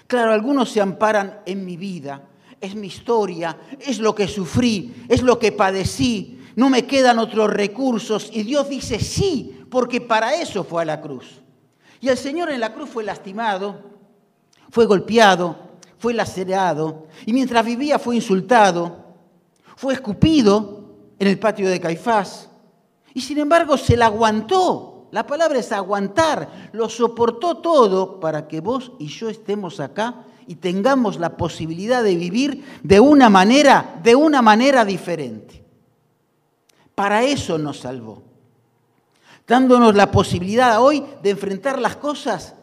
Claro, 0.08 0.32
algunos 0.32 0.70
se 0.70 0.82
amparan 0.82 1.42
en 1.46 1.66
mi 1.66 1.78
vida, 1.78 2.24
es 2.65 2.75
mi 2.75 2.88
historia, 2.88 3.57
es 3.79 4.00
lo 4.00 4.13
que 4.13 4.27
sufrí, 4.27 5.05
es 5.07 5.22
lo 5.22 5.39
que 5.39 5.51
padecí, 5.51 6.39
no 6.55 6.69
me 6.69 6.86
quedan 6.86 7.19
otros 7.19 7.51
recursos 7.51 8.29
y 8.31 8.43
Dios 8.43 8.69
dice 8.69 9.00
sí, 9.00 9.65
porque 9.69 10.01
para 10.01 10.36
eso 10.36 10.63
fue 10.63 10.84
a 10.84 10.86
la 10.86 11.01
cruz. 11.01 11.41
Y 12.01 12.10
el 12.10 12.17
Señor 12.17 12.51
en 12.51 12.60
la 12.60 12.74
cruz 12.74 12.89
fue 12.89 13.03
lastimado, 13.03 13.79
fue 14.69 14.86
golpeado, 14.86 15.57
fue 15.98 16.13
lacerado, 16.13 17.07
y 17.25 17.34
mientras 17.34 17.65
vivía 17.65 18.00
fue 18.00 18.15
insultado, 18.15 19.05
fue 19.75 19.93
escupido 19.93 20.86
en 21.19 21.27
el 21.27 21.39
patio 21.39 21.69
de 21.69 21.79
Caifás, 21.79 22.50
y 23.13 23.22
sin 23.22 23.39
embargo 23.39 23.77
se 23.77 23.98
la 23.98 24.07
aguantó. 24.07 25.07
La 25.12 25.25
palabra 25.25 25.60
es 25.60 25.72
aguantar, 25.72 26.69
lo 26.74 26.89
soportó 26.89 27.57
todo 27.57 28.19
para 28.19 28.48
que 28.48 28.60
vos 28.60 28.91
y 29.00 29.07
yo 29.07 29.29
estemos 29.29 29.79
acá 29.79 30.25
y 30.48 30.56
tengamos 30.56 31.20
la 31.20 31.38
posibilidad 31.38 32.04
de 32.04 32.16
vivir 32.16 32.64
de 32.84 33.00
una 33.00 33.30
manera, 33.30 34.00
de 34.04 34.16
una 34.16 34.42
manera 34.42 34.86
diferente. 34.86 35.64
Para 36.94 37.24
eso 37.24 37.58
nos 37.58 37.80
salvó 37.80 38.25
dándonos 39.48 39.96
la 39.96 40.12
posibilidad 40.12 40.82
hoy 40.82 41.04
de 41.22 41.30
enfrentar 41.30 41.80
las 41.80 41.96
cosas 41.96 42.56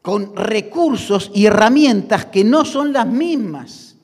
con 0.00 0.34
recursos 0.34 1.30
y 1.34 1.46
herramientas 1.46 2.26
que 2.26 2.44
no 2.44 2.64
son 2.64 2.92
las 2.92 3.06
mismas. 3.06 3.96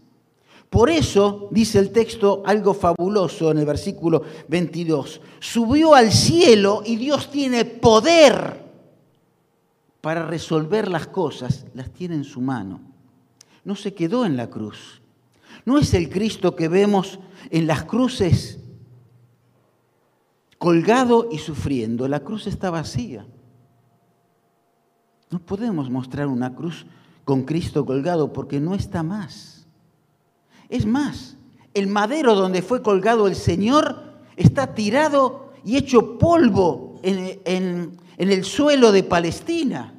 Por 0.70 0.90
eso 0.90 1.48
dice 1.50 1.78
el 1.78 1.90
texto 1.90 2.42
algo 2.44 2.74
fabuloso 2.74 3.50
en 3.50 3.58
el 3.58 3.64
versículo 3.64 4.22
22. 4.48 5.20
Subió 5.40 5.94
al 5.94 6.12
cielo 6.12 6.82
y 6.84 6.96
Dios 6.96 7.30
tiene 7.30 7.64
poder 7.64 8.67
para 10.08 10.24
resolver 10.24 10.88
las 10.88 11.06
cosas, 11.06 11.66
las 11.74 11.90
tiene 11.90 12.14
en 12.14 12.24
su 12.24 12.40
mano. 12.40 12.80
No 13.62 13.74
se 13.76 13.92
quedó 13.92 14.24
en 14.24 14.38
la 14.38 14.48
cruz. 14.48 15.02
No 15.66 15.76
es 15.76 15.92
el 15.92 16.08
Cristo 16.08 16.56
que 16.56 16.66
vemos 16.66 17.20
en 17.50 17.66
las 17.66 17.84
cruces 17.84 18.58
colgado 20.56 21.28
y 21.30 21.36
sufriendo. 21.36 22.08
La 22.08 22.20
cruz 22.20 22.46
está 22.46 22.70
vacía. 22.70 23.26
No 25.28 25.40
podemos 25.40 25.90
mostrar 25.90 26.26
una 26.26 26.54
cruz 26.54 26.86
con 27.26 27.42
Cristo 27.42 27.84
colgado 27.84 28.32
porque 28.32 28.60
no 28.60 28.74
está 28.74 29.02
más. 29.02 29.66
Es 30.70 30.86
más, 30.86 31.36
El 31.74 31.86
madero 31.86 32.34
donde 32.34 32.62
fue 32.62 32.80
colgado 32.80 33.28
el 33.28 33.34
Señor 33.34 34.14
está 34.36 34.74
tirado 34.74 35.52
y 35.66 35.76
hecho 35.76 36.16
polvo 36.16 36.98
en, 37.02 37.98
el 38.16 38.44
suelo 38.44 38.90
de 38.90 39.02
Palestina. 39.02 39.92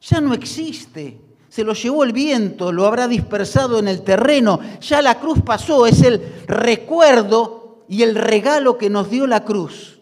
Ya 0.00 0.20
no 0.20 0.34
existe. 0.34 1.20
Se 1.48 1.64
lo 1.64 1.72
llevó 1.72 2.04
el 2.04 2.12
viento, 2.12 2.72
lo 2.72 2.86
habrá 2.86 3.08
dispersado 3.08 3.78
en 3.78 3.88
el 3.88 4.02
terreno. 4.02 4.60
Ya 4.80 5.02
la 5.02 5.18
cruz 5.18 5.40
pasó, 5.42 5.86
es 5.86 6.02
el 6.02 6.20
recuerdo 6.46 7.84
y 7.88 8.02
el 8.02 8.14
regalo 8.14 8.76
que 8.76 8.90
nos 8.90 9.10
dio 9.10 9.26
la 9.26 9.44
cruz, 9.44 9.98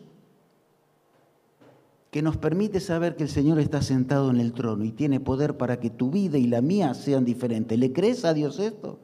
que 2.11 2.21
nos 2.21 2.37
permite 2.37 2.81
saber 2.81 3.15
que 3.15 3.23
el 3.23 3.29
Señor 3.29 3.61
está 3.61 3.81
sentado 3.81 4.31
en 4.31 4.41
el 4.41 4.53
trono 4.53 4.85
y 4.85 4.91
tiene 4.91 5.21
poder 5.21 5.57
para 5.57 5.79
que 5.79 5.89
tu 5.89 6.11
vida 6.11 6.37
y 6.37 6.49
la 6.49 6.61
mía 6.61 6.95
sean 6.95 7.25
diferentes. 7.25 7.79
¿Le 7.79 7.93
crees 7.93 8.25
a 8.25 8.35
Dios 8.35 8.59
esto? 8.59 8.99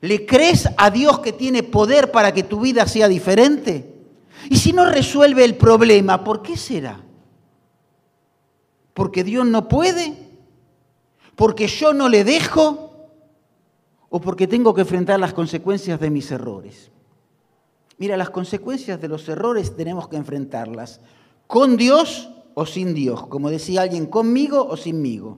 ¿Le 0.00 0.26
crees 0.26 0.68
a 0.76 0.90
Dios 0.90 1.20
que 1.20 1.32
tiene 1.32 1.62
poder 1.62 2.10
para 2.10 2.34
que 2.34 2.42
tu 2.42 2.60
vida 2.60 2.86
sea 2.86 3.08
diferente? 3.08 3.94
Y 4.50 4.56
si 4.56 4.72
no 4.72 4.84
resuelve 4.90 5.44
el 5.44 5.54
problema, 5.54 6.22
¿por 6.24 6.42
qué 6.42 6.56
será? 6.56 7.05
¿Porque 8.96 9.24
Dios 9.24 9.46
no 9.46 9.68
puede? 9.68 10.16
¿Porque 11.34 11.66
yo 11.66 11.92
no 11.92 12.08
le 12.08 12.24
dejo? 12.24 13.10
¿O 14.08 14.22
porque 14.22 14.46
tengo 14.46 14.72
que 14.72 14.80
enfrentar 14.80 15.20
las 15.20 15.34
consecuencias 15.34 16.00
de 16.00 16.08
mis 16.08 16.30
errores? 16.30 16.90
Mira, 17.98 18.16
las 18.16 18.30
consecuencias 18.30 18.98
de 18.98 19.08
los 19.08 19.28
errores 19.28 19.76
tenemos 19.76 20.08
que 20.08 20.16
enfrentarlas 20.16 21.02
con 21.46 21.76
Dios 21.76 22.30
o 22.54 22.64
sin 22.64 22.94
Dios. 22.94 23.26
Como 23.26 23.50
decía 23.50 23.82
alguien, 23.82 24.06
conmigo 24.06 24.66
o 24.66 24.78
sinmigo. 24.78 25.36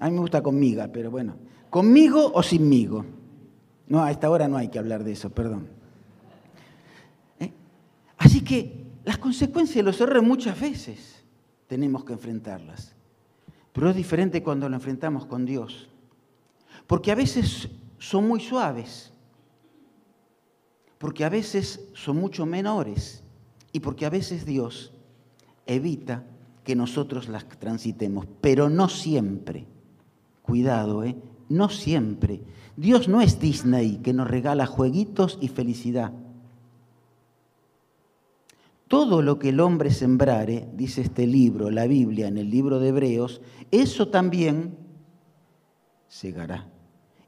A 0.00 0.06
mí 0.06 0.14
me 0.14 0.20
gusta 0.20 0.42
conmigo, 0.42 0.82
pero 0.92 1.12
bueno. 1.12 1.36
¿Conmigo 1.70 2.32
o 2.34 2.42
sinmigo? 2.42 3.06
No, 3.86 4.02
a 4.02 4.10
esta 4.10 4.28
hora 4.28 4.48
no 4.48 4.56
hay 4.56 4.66
que 4.66 4.80
hablar 4.80 5.04
de 5.04 5.12
eso, 5.12 5.30
perdón. 5.30 5.68
¿Eh? 7.38 7.52
Así 8.16 8.40
que 8.40 8.84
las 9.04 9.18
consecuencias 9.18 9.76
de 9.76 9.84
los 9.84 10.00
errores 10.00 10.24
muchas 10.24 10.60
veces 10.60 11.17
tenemos 11.68 12.04
que 12.04 12.14
enfrentarlas. 12.14 12.94
Pero 13.72 13.90
es 13.90 13.96
diferente 13.96 14.42
cuando 14.42 14.68
lo 14.68 14.74
enfrentamos 14.74 15.26
con 15.26 15.44
Dios. 15.44 15.88
Porque 16.86 17.12
a 17.12 17.14
veces 17.14 17.68
son 17.98 18.26
muy 18.26 18.40
suaves. 18.40 19.12
Porque 20.98 21.24
a 21.24 21.28
veces 21.28 21.88
son 21.94 22.16
mucho 22.16 22.44
menores. 22.46 23.22
Y 23.70 23.80
porque 23.80 24.06
a 24.06 24.10
veces 24.10 24.44
Dios 24.44 24.92
evita 25.66 26.24
que 26.64 26.74
nosotros 26.74 27.28
las 27.28 27.48
transitemos. 27.48 28.26
Pero 28.40 28.68
no 28.68 28.88
siempre. 28.88 29.66
Cuidado, 30.42 31.04
¿eh? 31.04 31.16
No 31.48 31.68
siempre. 31.68 32.40
Dios 32.76 33.08
no 33.08 33.20
es 33.20 33.38
Disney 33.38 33.98
que 33.98 34.12
nos 34.12 34.28
regala 34.28 34.66
jueguitos 34.66 35.38
y 35.40 35.48
felicidad. 35.48 36.12
Todo 38.88 39.22
lo 39.22 39.38
que 39.38 39.50
el 39.50 39.60
hombre 39.60 39.90
sembrare, 39.90 40.68
dice 40.74 41.02
este 41.02 41.26
libro, 41.26 41.70
la 41.70 41.86
Biblia, 41.86 42.26
en 42.26 42.38
el 42.38 42.50
libro 42.50 42.80
de 42.80 42.88
Hebreos, 42.88 43.40
eso 43.70 44.08
también 44.08 44.76
segará. 46.08 46.68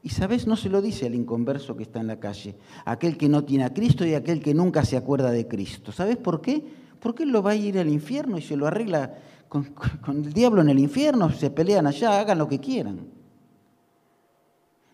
Y 0.03 0.09
sabes, 0.09 0.47
no 0.47 0.55
se 0.55 0.69
lo 0.69 0.81
dice 0.81 1.05
al 1.05 1.13
inconverso 1.13 1.77
que 1.77 1.83
está 1.83 1.99
en 1.99 2.07
la 2.07 2.19
calle, 2.19 2.57
aquel 2.85 3.15
que 3.17 3.29
no 3.29 3.43
tiene 3.43 3.63
a 3.63 3.73
Cristo 3.73 4.05
y 4.05 4.15
aquel 4.15 4.41
que 4.41 4.55
nunca 4.55 4.83
se 4.83 4.97
acuerda 4.97 5.29
de 5.29 5.47
Cristo. 5.47 5.91
¿Sabes 5.91 6.17
por 6.17 6.41
qué? 6.41 6.65
Porque 6.99 7.23
él 7.23 7.29
lo 7.29 7.43
va 7.43 7.51
a 7.51 7.55
ir 7.55 7.77
al 7.77 7.89
infierno 7.89 8.37
y 8.37 8.41
se 8.41 8.57
lo 8.57 8.65
arregla 8.65 9.13
con, 9.47 9.65
con 9.65 10.25
el 10.25 10.33
diablo 10.33 10.61
en 10.61 10.69
el 10.69 10.79
infierno, 10.79 11.31
se 11.31 11.51
pelean 11.51 11.85
allá, 11.85 12.19
hagan 12.19 12.39
lo 12.39 12.47
que 12.47 12.59
quieran 12.59 13.21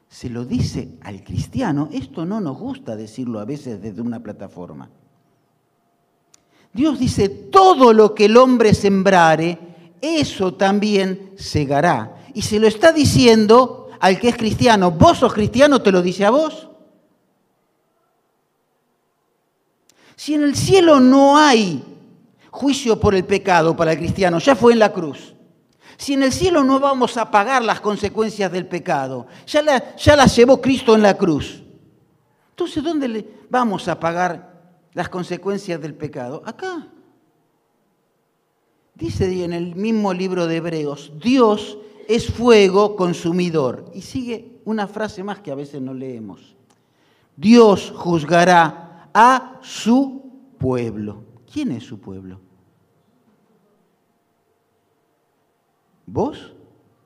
se 0.09 0.29
lo 0.29 0.45
dice 0.45 0.97
al 1.01 1.23
cristiano, 1.23 1.89
esto 1.91 2.25
no 2.25 2.39
nos 2.39 2.57
gusta 2.57 2.95
decirlo 2.95 3.39
a 3.39 3.45
veces 3.45 3.81
desde 3.81 4.01
una 4.01 4.21
plataforma. 4.21 4.89
Dios 6.73 6.99
dice, 6.99 7.29
todo 7.29 7.93
lo 7.93 8.13
que 8.13 8.25
el 8.25 8.37
hombre 8.37 8.73
sembrare, 8.73 9.57
eso 10.01 10.53
también 10.53 11.33
segará. 11.37 12.17
Y 12.33 12.43
se 12.43 12.59
lo 12.59 12.67
está 12.67 12.91
diciendo 12.91 13.89
al 13.99 14.19
que 14.19 14.29
es 14.29 14.37
cristiano. 14.37 14.91
¿Vos 14.91 15.19
sos 15.19 15.33
cristiano? 15.33 15.81
¿Te 15.81 15.91
lo 15.91 16.01
dice 16.01 16.25
a 16.25 16.29
vos? 16.29 16.69
Si 20.15 20.33
en 20.33 20.43
el 20.43 20.55
cielo 20.55 20.99
no 20.99 21.37
hay 21.37 21.83
juicio 22.49 22.99
por 22.99 23.15
el 23.15 23.23
pecado 23.25 23.75
para 23.75 23.93
el 23.93 23.97
cristiano, 23.97 24.39
ya 24.39 24.55
fue 24.55 24.73
en 24.73 24.79
la 24.79 24.91
cruz. 24.91 25.33
Si 25.97 26.13
en 26.13 26.23
el 26.23 26.31
cielo 26.31 26.63
no 26.63 26.79
vamos 26.79 27.17
a 27.17 27.31
pagar 27.31 27.63
las 27.63 27.81
consecuencias 27.81 28.51
del 28.51 28.67
pecado, 28.67 29.27
ya, 29.47 29.95
ya 29.95 30.15
las 30.15 30.35
llevó 30.35 30.61
Cristo 30.61 30.95
en 30.95 31.01
la 31.01 31.15
cruz. 31.15 31.63
Entonces, 32.51 32.83
¿dónde 32.83 33.07
le 33.07 33.27
vamos 33.49 33.87
a 33.87 33.99
pagar 33.99 34.56
las 34.97 35.09
consecuencias 35.09 35.79
del 35.79 35.93
pecado? 35.93 36.41
Acá. 36.43 36.87
Dice 38.95 39.43
en 39.43 39.53
el 39.53 39.75
mismo 39.75 40.11
libro 40.11 40.47
de 40.47 40.55
Hebreos, 40.55 41.13
Dios 41.23 41.77
es 42.07 42.31
fuego 42.31 42.95
consumidor. 42.95 43.91
Y 43.93 44.01
sigue 44.01 44.59
una 44.65 44.87
frase 44.87 45.23
más 45.23 45.37
que 45.37 45.51
a 45.51 45.55
veces 45.55 45.83
no 45.83 45.93
leemos. 45.93 46.55
Dios 47.35 47.93
juzgará 47.95 49.11
a 49.13 49.59
su 49.61 50.31
pueblo. 50.57 51.23
¿Quién 51.53 51.73
es 51.73 51.83
su 51.83 51.99
pueblo? 51.99 52.39
Vos, 56.07 56.55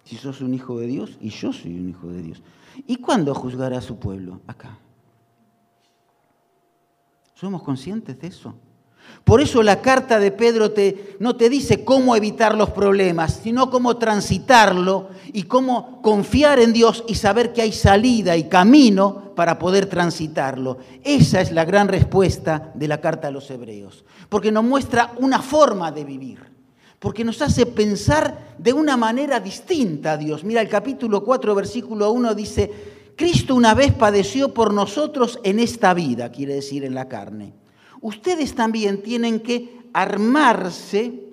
si 0.05 0.15
sos 0.15 0.39
un 0.39 0.53
hijo 0.53 0.79
de 0.79 0.87
Dios, 0.87 1.17
y 1.19 1.27
yo 1.27 1.51
soy 1.51 1.77
un 1.77 1.89
hijo 1.89 2.07
de 2.07 2.21
Dios. 2.21 2.41
¿Y 2.87 2.95
cuándo 2.95 3.35
juzgará 3.35 3.79
a 3.79 3.81
su 3.81 3.99
pueblo? 3.99 4.39
Acá. 4.47 4.79
¿Somos 7.41 7.63
conscientes 7.63 8.21
de 8.21 8.27
eso? 8.27 8.53
Por 9.23 9.41
eso 9.41 9.63
la 9.63 9.81
carta 9.81 10.19
de 10.19 10.29
Pedro 10.29 10.73
te, 10.73 11.17
no 11.19 11.35
te 11.35 11.49
dice 11.49 11.83
cómo 11.83 12.15
evitar 12.15 12.53
los 12.53 12.69
problemas, 12.69 13.39
sino 13.41 13.71
cómo 13.71 13.97
transitarlo 13.97 15.09
y 15.33 15.43
cómo 15.43 16.03
confiar 16.03 16.59
en 16.59 16.71
Dios 16.71 17.03
y 17.07 17.15
saber 17.15 17.51
que 17.51 17.63
hay 17.63 17.71
salida 17.71 18.37
y 18.37 18.43
camino 18.43 19.33
para 19.35 19.57
poder 19.57 19.87
transitarlo. 19.87 20.77
Esa 21.03 21.41
es 21.41 21.51
la 21.51 21.65
gran 21.65 21.87
respuesta 21.87 22.71
de 22.75 22.87
la 22.87 23.01
carta 23.01 23.29
a 23.29 23.31
los 23.31 23.49
hebreos, 23.49 24.05
porque 24.29 24.51
nos 24.51 24.63
muestra 24.63 25.11
una 25.17 25.41
forma 25.41 25.91
de 25.91 26.05
vivir 26.05 26.51
porque 26.99 27.23
nos 27.23 27.41
hace 27.41 27.65
pensar 27.65 28.53
de 28.59 28.73
una 28.73 28.95
manera 28.95 29.39
distinta 29.39 30.11
a 30.11 30.17
Dios. 30.17 30.43
Mira, 30.43 30.61
el 30.61 30.69
capítulo 30.69 31.23
4, 31.23 31.55
versículo 31.55 32.11
1 32.11 32.35
dice, 32.35 32.71
Cristo 33.21 33.53
una 33.53 33.75
vez 33.75 33.93
padeció 33.93 34.51
por 34.51 34.73
nosotros 34.73 35.39
en 35.43 35.59
esta 35.59 35.93
vida, 35.93 36.31
quiere 36.31 36.55
decir 36.55 36.83
en 36.83 36.95
la 36.95 37.07
carne. 37.07 37.53
Ustedes 38.01 38.55
también 38.55 39.03
tienen 39.03 39.41
que 39.41 39.77
armarse 39.93 41.27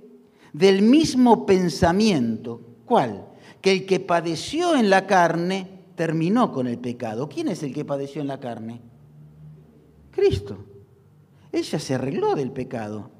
del 0.52 0.82
mismo 0.82 1.46
pensamiento. 1.46 2.60
¿Cuál? 2.84 3.28
Que 3.62 3.72
el 3.72 3.86
que 3.86 4.00
padeció 4.00 4.76
en 4.76 4.90
la 4.90 5.06
carne 5.06 5.80
terminó 5.94 6.52
con 6.52 6.66
el 6.66 6.76
pecado. 6.76 7.26
¿Quién 7.26 7.48
es 7.48 7.62
el 7.62 7.72
que 7.72 7.86
padeció 7.86 8.20
en 8.20 8.28
la 8.28 8.38
carne? 8.38 8.82
Cristo. 10.10 10.58
Ella 11.50 11.78
se 11.78 11.94
arregló 11.94 12.34
del 12.34 12.50
pecado. 12.50 13.10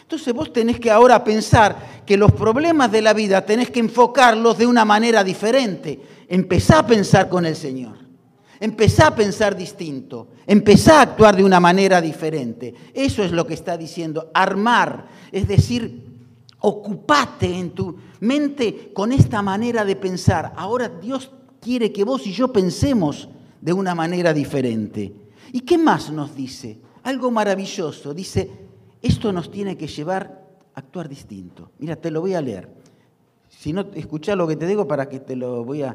Entonces 0.00 0.32
vos 0.32 0.50
tenés 0.50 0.80
que 0.80 0.90
ahora 0.90 1.22
pensar 1.22 2.04
que 2.06 2.16
los 2.16 2.32
problemas 2.32 2.90
de 2.90 3.02
la 3.02 3.12
vida 3.12 3.44
tenés 3.44 3.68
que 3.68 3.80
enfocarlos 3.80 4.56
de 4.56 4.66
una 4.66 4.86
manera 4.86 5.22
diferente. 5.22 6.00
Empezá 6.26 6.78
a 6.78 6.86
pensar 6.86 7.28
con 7.28 7.44
el 7.44 7.54
Señor. 7.54 8.03
Empezá 8.64 9.08
a 9.08 9.14
pensar 9.14 9.54
distinto. 9.54 10.28
Empezá 10.46 11.00
a 11.00 11.02
actuar 11.02 11.36
de 11.36 11.44
una 11.44 11.60
manera 11.60 12.00
diferente. 12.00 12.72
Eso 12.94 13.22
es 13.22 13.30
lo 13.30 13.46
que 13.46 13.52
está 13.52 13.76
diciendo. 13.76 14.30
Armar, 14.32 15.06
es 15.30 15.46
decir, 15.46 16.02
ocupate 16.60 17.58
en 17.58 17.72
tu 17.72 17.94
mente 18.20 18.90
con 18.94 19.12
esta 19.12 19.42
manera 19.42 19.84
de 19.84 19.96
pensar. 19.96 20.54
Ahora 20.56 20.88
Dios 20.88 21.30
quiere 21.60 21.92
que 21.92 22.04
vos 22.04 22.26
y 22.26 22.32
yo 22.32 22.54
pensemos 22.54 23.28
de 23.60 23.74
una 23.74 23.94
manera 23.94 24.32
diferente. 24.32 25.12
¿Y 25.52 25.60
qué 25.60 25.76
más 25.76 26.10
nos 26.10 26.34
dice? 26.34 26.78
Algo 27.02 27.30
maravilloso. 27.30 28.14
Dice, 28.14 28.50
esto 29.02 29.30
nos 29.30 29.50
tiene 29.50 29.76
que 29.76 29.88
llevar 29.88 30.42
a 30.74 30.80
actuar 30.80 31.10
distinto. 31.10 31.70
Mira, 31.80 31.96
te 31.96 32.10
lo 32.10 32.22
voy 32.22 32.32
a 32.32 32.40
leer. 32.40 32.70
Si 33.50 33.74
no, 33.74 33.84
escucha 33.94 34.34
lo 34.34 34.46
que 34.46 34.56
te 34.56 34.66
digo 34.66 34.88
para 34.88 35.06
que 35.06 35.20
te 35.20 35.36
lo 35.36 35.64
voy 35.64 35.82
a 35.82 35.94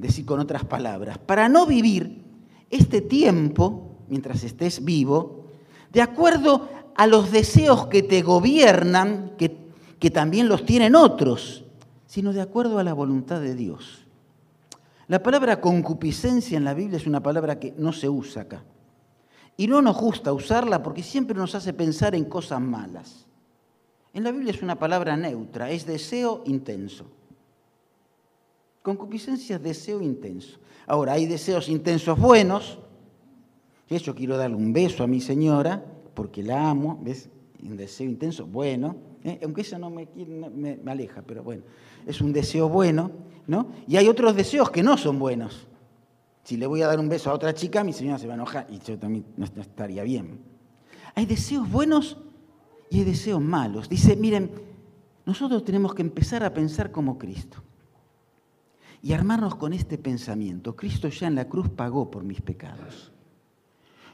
decir 0.00 0.24
con 0.24 0.40
otras 0.40 0.64
palabras. 0.64 1.18
Para 1.18 1.48
no 1.48 1.66
vivir 1.66 2.22
este 2.70 3.00
tiempo, 3.00 3.96
mientras 4.08 4.42
estés 4.44 4.84
vivo, 4.84 5.46
de 5.92 6.02
acuerdo 6.02 6.68
a 6.94 7.06
los 7.06 7.30
deseos 7.30 7.86
que 7.86 8.02
te 8.02 8.22
gobiernan, 8.22 9.32
que, 9.36 9.56
que 9.98 10.10
también 10.10 10.48
los 10.48 10.64
tienen 10.64 10.94
otros, 10.94 11.64
sino 12.06 12.32
de 12.32 12.40
acuerdo 12.40 12.78
a 12.78 12.84
la 12.84 12.92
voluntad 12.92 13.40
de 13.40 13.54
Dios. 13.54 14.06
La 15.08 15.22
palabra 15.22 15.60
concupiscencia 15.60 16.56
en 16.56 16.64
la 16.64 16.74
Biblia 16.74 16.96
es 16.96 17.06
una 17.06 17.22
palabra 17.22 17.58
que 17.58 17.74
no 17.76 17.92
se 17.92 18.08
usa 18.08 18.42
acá. 18.42 18.62
Y 19.56 19.66
no 19.66 19.82
nos 19.82 19.96
gusta 19.96 20.32
usarla 20.32 20.82
porque 20.82 21.02
siempre 21.02 21.36
nos 21.36 21.54
hace 21.54 21.72
pensar 21.72 22.14
en 22.14 22.24
cosas 22.24 22.60
malas. 22.60 23.26
En 24.12 24.24
la 24.24 24.32
Biblia 24.32 24.52
es 24.52 24.62
una 24.62 24.78
palabra 24.78 25.16
neutra, 25.16 25.70
es 25.70 25.84
deseo 25.84 26.42
intenso. 26.46 27.06
Concupiscencia 28.82 29.56
es 29.56 29.62
deseo 29.62 30.00
intenso. 30.00 30.58
Ahora, 30.86 31.12
hay 31.12 31.26
deseos 31.26 31.68
intensos 31.68 32.18
buenos. 32.18 32.78
Yo 33.88 34.14
quiero 34.14 34.36
darle 34.36 34.56
un 34.56 34.72
beso 34.72 35.02
a 35.02 35.06
mi 35.06 35.20
señora 35.20 35.84
porque 36.14 36.42
la 36.42 36.70
amo, 36.70 36.98
¿ves? 37.02 37.28
Un 37.62 37.76
deseo 37.76 38.08
intenso, 38.08 38.46
bueno. 38.46 38.96
¿eh? 39.24 39.38
Aunque 39.42 39.62
eso 39.62 39.78
no 39.78 39.90
me 39.90 40.78
aleja, 40.86 41.22
pero 41.22 41.42
bueno, 41.42 41.62
es 42.06 42.20
un 42.20 42.32
deseo 42.32 42.68
bueno, 42.68 43.10
¿no? 43.46 43.68
Y 43.86 43.96
hay 43.96 44.08
otros 44.08 44.34
deseos 44.34 44.70
que 44.70 44.82
no 44.82 44.96
son 44.96 45.18
buenos. 45.18 45.66
Si 46.44 46.56
le 46.56 46.66
voy 46.66 46.80
a 46.82 46.86
dar 46.86 46.98
un 46.98 47.08
beso 47.08 47.30
a 47.30 47.34
otra 47.34 47.52
chica, 47.52 47.84
mi 47.84 47.92
señora 47.92 48.18
se 48.18 48.26
va 48.26 48.32
a 48.32 48.36
enojar 48.36 48.66
y 48.70 48.78
yo 48.78 48.98
también 48.98 49.26
no 49.36 49.44
estaría 49.44 50.02
bien. 50.04 50.40
Hay 51.14 51.26
deseos 51.26 51.70
buenos 51.70 52.16
y 52.88 53.00
hay 53.00 53.04
deseos 53.04 53.42
malos. 53.42 53.88
Dice, 53.88 54.16
miren, 54.16 54.50
nosotros 55.26 55.64
tenemos 55.64 55.94
que 55.94 56.02
empezar 56.02 56.42
a 56.44 56.54
pensar 56.54 56.90
como 56.90 57.18
Cristo 57.18 57.62
y 59.02 59.12
armarnos 59.12 59.54
con 59.54 59.72
este 59.72 59.98
pensamiento. 59.98 60.76
Cristo 60.76 61.08
ya 61.08 61.26
en 61.26 61.34
la 61.34 61.48
cruz 61.48 61.68
pagó 61.68 62.10
por 62.10 62.24
mis 62.24 62.40
pecados. 62.40 63.12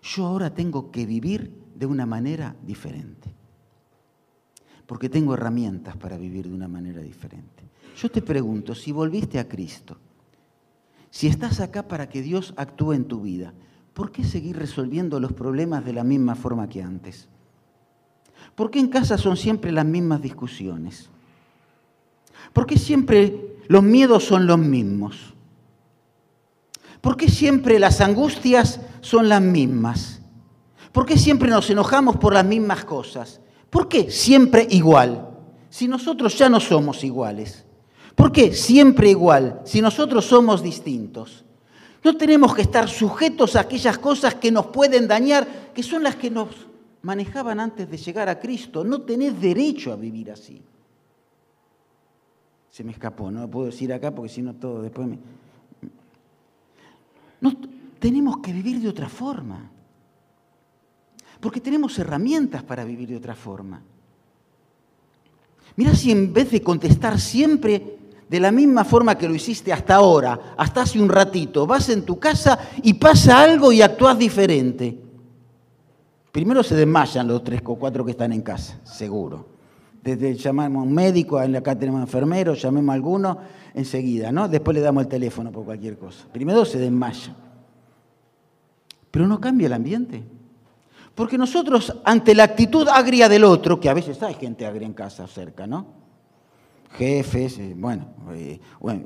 Yo 0.02 0.26
ahora 0.26 0.54
tengo 0.54 0.90
que 0.90 1.06
vivir 1.06 1.52
de 1.74 1.86
una 1.86 2.06
manera 2.06 2.54
diferente. 2.62 3.34
Porque 4.86 5.08
tengo 5.08 5.34
herramientas 5.34 5.96
para 5.96 6.16
vivir 6.16 6.46
de 6.46 6.54
una 6.54 6.68
manera 6.68 7.00
diferente. 7.00 7.64
Yo 7.96 8.10
te 8.10 8.22
pregunto, 8.22 8.74
si 8.74 8.92
volviste 8.92 9.38
a 9.38 9.48
Cristo, 9.48 9.96
si 11.10 11.26
estás 11.26 11.60
acá 11.60 11.88
para 11.88 12.08
que 12.08 12.22
Dios 12.22 12.54
actúe 12.56 12.92
en 12.92 13.06
tu 13.06 13.22
vida, 13.22 13.52
¿por 13.94 14.12
qué 14.12 14.22
seguir 14.22 14.56
resolviendo 14.56 15.18
los 15.18 15.32
problemas 15.32 15.84
de 15.84 15.94
la 15.94 16.04
misma 16.04 16.36
forma 16.36 16.68
que 16.68 16.82
antes? 16.82 17.28
¿Por 18.54 18.70
qué 18.70 18.78
en 18.78 18.88
casa 18.88 19.18
son 19.18 19.36
siempre 19.36 19.72
las 19.72 19.86
mismas 19.86 20.22
discusiones? 20.22 21.10
¿Por 22.52 22.66
qué 22.66 22.78
siempre 22.78 23.55
los 23.68 23.82
miedos 23.82 24.24
son 24.24 24.46
los 24.46 24.58
mismos? 24.58 25.34
¿Por 27.00 27.16
qué 27.16 27.28
siempre 27.28 27.78
las 27.78 28.00
angustias 28.00 28.80
son 29.00 29.28
las 29.28 29.40
mismas? 29.40 30.20
¿Por 30.92 31.06
qué 31.06 31.16
siempre 31.16 31.48
nos 31.50 31.68
enojamos 31.70 32.16
por 32.16 32.32
las 32.32 32.44
mismas 32.44 32.84
cosas? 32.84 33.40
¿Por 33.70 33.88
qué 33.88 34.10
siempre 34.10 34.66
igual? 34.70 35.28
Si 35.68 35.86
nosotros 35.86 36.36
ya 36.38 36.48
no 36.48 36.58
somos 36.58 37.04
iguales. 37.04 37.64
¿Por 38.14 38.32
qué 38.32 38.54
siempre 38.54 39.10
igual 39.10 39.60
si 39.64 39.82
nosotros 39.82 40.24
somos 40.24 40.62
distintos? 40.62 41.44
No 42.02 42.16
tenemos 42.16 42.54
que 42.54 42.62
estar 42.62 42.88
sujetos 42.88 43.56
a 43.56 43.60
aquellas 43.60 43.98
cosas 43.98 44.34
que 44.36 44.50
nos 44.50 44.66
pueden 44.66 45.06
dañar, 45.06 45.72
que 45.74 45.82
son 45.82 46.02
las 46.02 46.16
que 46.16 46.30
nos 46.30 46.48
manejaban 47.02 47.60
antes 47.60 47.90
de 47.90 47.98
llegar 47.98 48.28
a 48.28 48.40
Cristo. 48.40 48.82
No 48.82 49.02
tenés 49.02 49.40
derecho 49.40 49.92
a 49.92 49.96
vivir 49.96 50.30
así. 50.30 50.62
Se 52.76 52.84
me 52.84 52.92
escapó, 52.92 53.30
no 53.30 53.40
lo 53.40 53.48
puedo 53.48 53.64
decir 53.64 53.90
acá 53.90 54.14
porque 54.14 54.28
si 54.28 54.42
no 54.42 54.54
todo 54.54 54.82
después 54.82 55.08
me... 55.08 55.18
Tenemos 57.98 58.36
que 58.36 58.52
vivir 58.52 58.82
de 58.82 58.88
otra 58.90 59.08
forma. 59.08 59.70
Porque 61.40 61.58
tenemos 61.62 61.98
herramientas 61.98 62.62
para 62.62 62.84
vivir 62.84 63.08
de 63.08 63.16
otra 63.16 63.34
forma. 63.34 63.80
Mira 65.76 65.94
si 65.94 66.10
en 66.10 66.34
vez 66.34 66.50
de 66.50 66.60
contestar 66.60 67.18
siempre 67.18 67.96
de 68.28 68.40
la 68.40 68.52
misma 68.52 68.84
forma 68.84 69.16
que 69.16 69.26
lo 69.26 69.34
hiciste 69.34 69.72
hasta 69.72 69.94
ahora, 69.94 70.54
hasta 70.58 70.82
hace 70.82 71.00
un 71.00 71.08
ratito, 71.08 71.66
vas 71.66 71.88
en 71.88 72.04
tu 72.04 72.18
casa 72.18 72.58
y 72.82 72.92
pasa 72.92 73.40
algo 73.40 73.72
y 73.72 73.80
actúas 73.80 74.18
diferente. 74.18 75.00
Primero 76.30 76.62
se 76.62 76.74
desmayan 76.74 77.26
los 77.26 77.42
tres 77.42 77.62
o 77.64 77.76
cuatro 77.76 78.04
que 78.04 78.10
están 78.10 78.32
en 78.32 78.42
casa, 78.42 78.78
seguro. 78.84 79.55
Desde 80.06 80.36
llamamos 80.36 80.82
a 80.82 80.86
un 80.86 80.94
médico, 80.94 81.36
acá 81.36 81.76
tenemos 81.76 82.00
enfermeros, 82.00 82.62
llamemos 82.62 82.92
a 82.92 82.94
alguno 82.94 83.38
enseguida, 83.74 84.30
¿no? 84.30 84.46
Después 84.46 84.76
le 84.76 84.80
damos 84.80 85.02
el 85.02 85.08
teléfono 85.08 85.50
por 85.50 85.64
cualquier 85.64 85.98
cosa. 85.98 86.28
Primero 86.30 86.64
se 86.64 86.78
desmaya. 86.78 87.34
Pero 89.10 89.26
no 89.26 89.40
cambia 89.40 89.66
el 89.66 89.72
ambiente. 89.72 90.22
Porque 91.12 91.36
nosotros, 91.36 91.92
ante 92.04 92.36
la 92.36 92.44
actitud 92.44 92.86
agria 92.86 93.28
del 93.28 93.42
otro, 93.42 93.80
que 93.80 93.88
a 93.88 93.94
veces 93.94 94.22
hay 94.22 94.34
gente 94.34 94.64
agria 94.64 94.86
en 94.86 94.92
casa 94.92 95.26
cerca, 95.26 95.66
¿no? 95.66 96.06
jefes, 96.92 97.58
eh, 97.58 97.72
eh, 97.72 97.74
bueno, 97.74 98.06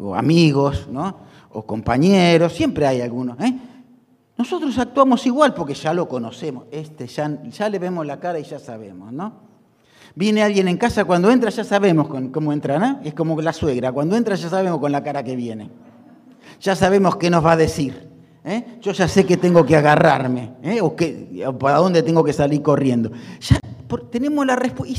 o 0.00 0.14
amigos, 0.14 0.86
¿no? 0.90 1.16
o 1.50 1.62
compañeros, 1.62 2.52
siempre 2.52 2.86
hay 2.86 3.00
algunos. 3.00 3.40
¿eh? 3.40 3.58
Nosotros 4.36 4.76
actuamos 4.78 5.24
igual 5.24 5.54
porque 5.54 5.72
ya 5.72 5.94
lo 5.94 6.06
conocemos, 6.06 6.66
este, 6.70 7.06
ya, 7.06 7.42
ya, 7.44 7.70
le 7.70 7.78
vemos 7.78 8.06
la 8.06 8.20
cara 8.20 8.38
y 8.38 8.44
ya 8.44 8.58
sabemos, 8.58 9.10
¿no? 9.14 9.49
Viene 10.14 10.42
alguien 10.42 10.68
en 10.68 10.76
casa, 10.76 11.04
cuando 11.04 11.30
entra 11.30 11.50
ya 11.50 11.64
sabemos 11.64 12.08
cómo 12.32 12.52
entra, 12.52 12.78
¿no? 12.78 13.00
Es 13.04 13.14
como 13.14 13.40
la 13.40 13.52
suegra, 13.52 13.92
cuando 13.92 14.16
entra 14.16 14.34
ya 14.34 14.48
sabemos 14.48 14.80
con 14.80 14.92
la 14.92 15.02
cara 15.02 15.22
que 15.22 15.36
viene. 15.36 15.70
Ya 16.60 16.74
sabemos 16.76 17.16
qué 17.16 17.30
nos 17.30 17.44
va 17.44 17.52
a 17.52 17.56
decir. 17.56 18.08
Yo 18.80 18.92
ya 18.92 19.06
sé 19.06 19.24
que 19.26 19.36
tengo 19.36 19.64
que 19.64 19.76
agarrarme, 19.76 20.54
o, 20.82 20.96
que, 20.96 21.46
para 21.58 21.78
dónde 21.78 22.02
tengo 22.02 22.24
que 22.24 22.32
salir 22.32 22.62
corriendo. 22.62 23.10
Ya 23.40 23.60
tenemos 24.10 24.46
la 24.46 24.56
respuesta. 24.56 24.92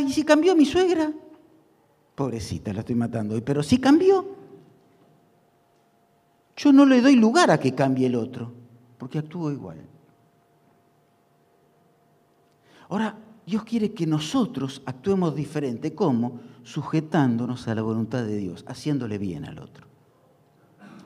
¿Y 0.00 0.12
si 0.12 0.24
cambió 0.24 0.54
mi 0.54 0.66
suegra? 0.66 1.10
Pobrecita, 2.14 2.72
la 2.72 2.80
estoy 2.80 2.94
matando 2.94 3.34
hoy, 3.34 3.40
pero 3.40 3.62
sí 3.62 3.78
cambió. 3.78 4.36
Yo 6.56 6.72
no 6.72 6.84
le 6.84 7.00
doy 7.00 7.16
lugar 7.16 7.50
a 7.50 7.58
que 7.58 7.74
cambie 7.74 8.06
el 8.06 8.14
otro, 8.14 8.52
porque 8.98 9.18
actúo 9.18 9.50
igual. 9.50 9.78
Ahora, 12.90 13.16
Dios 13.46 13.64
quiere 13.64 13.92
que 13.92 14.06
nosotros 14.06 14.82
actuemos 14.86 15.34
diferente. 15.34 15.94
¿Cómo? 15.94 16.40
Sujetándonos 16.62 17.66
a 17.68 17.74
la 17.74 17.82
voluntad 17.82 18.24
de 18.24 18.36
Dios, 18.36 18.64
haciéndole 18.68 19.18
bien 19.18 19.44
al 19.44 19.58
otro. 19.58 19.86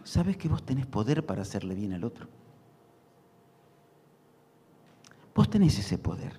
¿Sabes 0.04 0.36
que 0.36 0.48
vos 0.48 0.62
tenés 0.62 0.86
poder 0.86 1.24
para 1.24 1.42
hacerle 1.42 1.74
bien 1.74 1.92
al 1.92 2.04
otro? 2.04 2.28
Vos 5.34 5.50
tenés 5.50 5.78
ese 5.78 5.98
poder. 5.98 6.38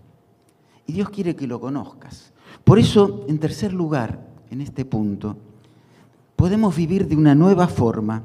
Y 0.86 0.94
Dios 0.94 1.10
quiere 1.10 1.36
que 1.36 1.48
lo 1.48 1.60
conozcas. 1.60 2.32
Por 2.64 2.80
eso, 2.80 3.26
en 3.28 3.40
tercer 3.40 3.74
lugar, 3.74 4.26
en 4.50 4.62
este 4.62 4.86
punto, 4.86 5.36
podemos 6.36 6.76
vivir 6.76 7.08
de 7.08 7.16
una 7.16 7.36
nueva 7.36 7.68
forma. 7.68 8.24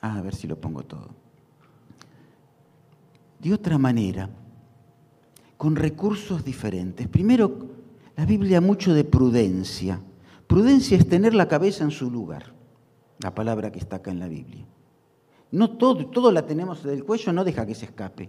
Ah, 0.00 0.18
a 0.18 0.22
ver 0.22 0.34
si 0.34 0.46
lo 0.46 0.60
pongo 0.60 0.82
todo. 0.82 1.08
De 3.40 3.54
otra 3.54 3.78
manera, 3.78 4.28
con 5.64 5.76
recursos 5.76 6.44
diferentes. 6.44 7.08
Primero, 7.08 7.70
la 8.18 8.26
Biblia 8.26 8.60
mucho 8.60 8.92
de 8.92 9.02
prudencia. 9.02 9.98
Prudencia 10.46 10.98
es 10.98 11.08
tener 11.08 11.32
la 11.32 11.48
cabeza 11.48 11.84
en 11.84 11.90
su 11.90 12.10
lugar, 12.10 12.52
la 13.20 13.34
palabra 13.34 13.72
que 13.72 13.78
está 13.78 13.96
acá 13.96 14.10
en 14.10 14.18
la 14.18 14.28
Biblia. 14.28 14.66
No 15.52 15.70
todo, 15.70 16.04
todo 16.08 16.30
la 16.32 16.44
tenemos 16.44 16.82
del 16.82 17.02
cuello, 17.02 17.32
no 17.32 17.44
deja 17.44 17.64
que 17.64 17.74
se 17.74 17.86
escape. 17.86 18.28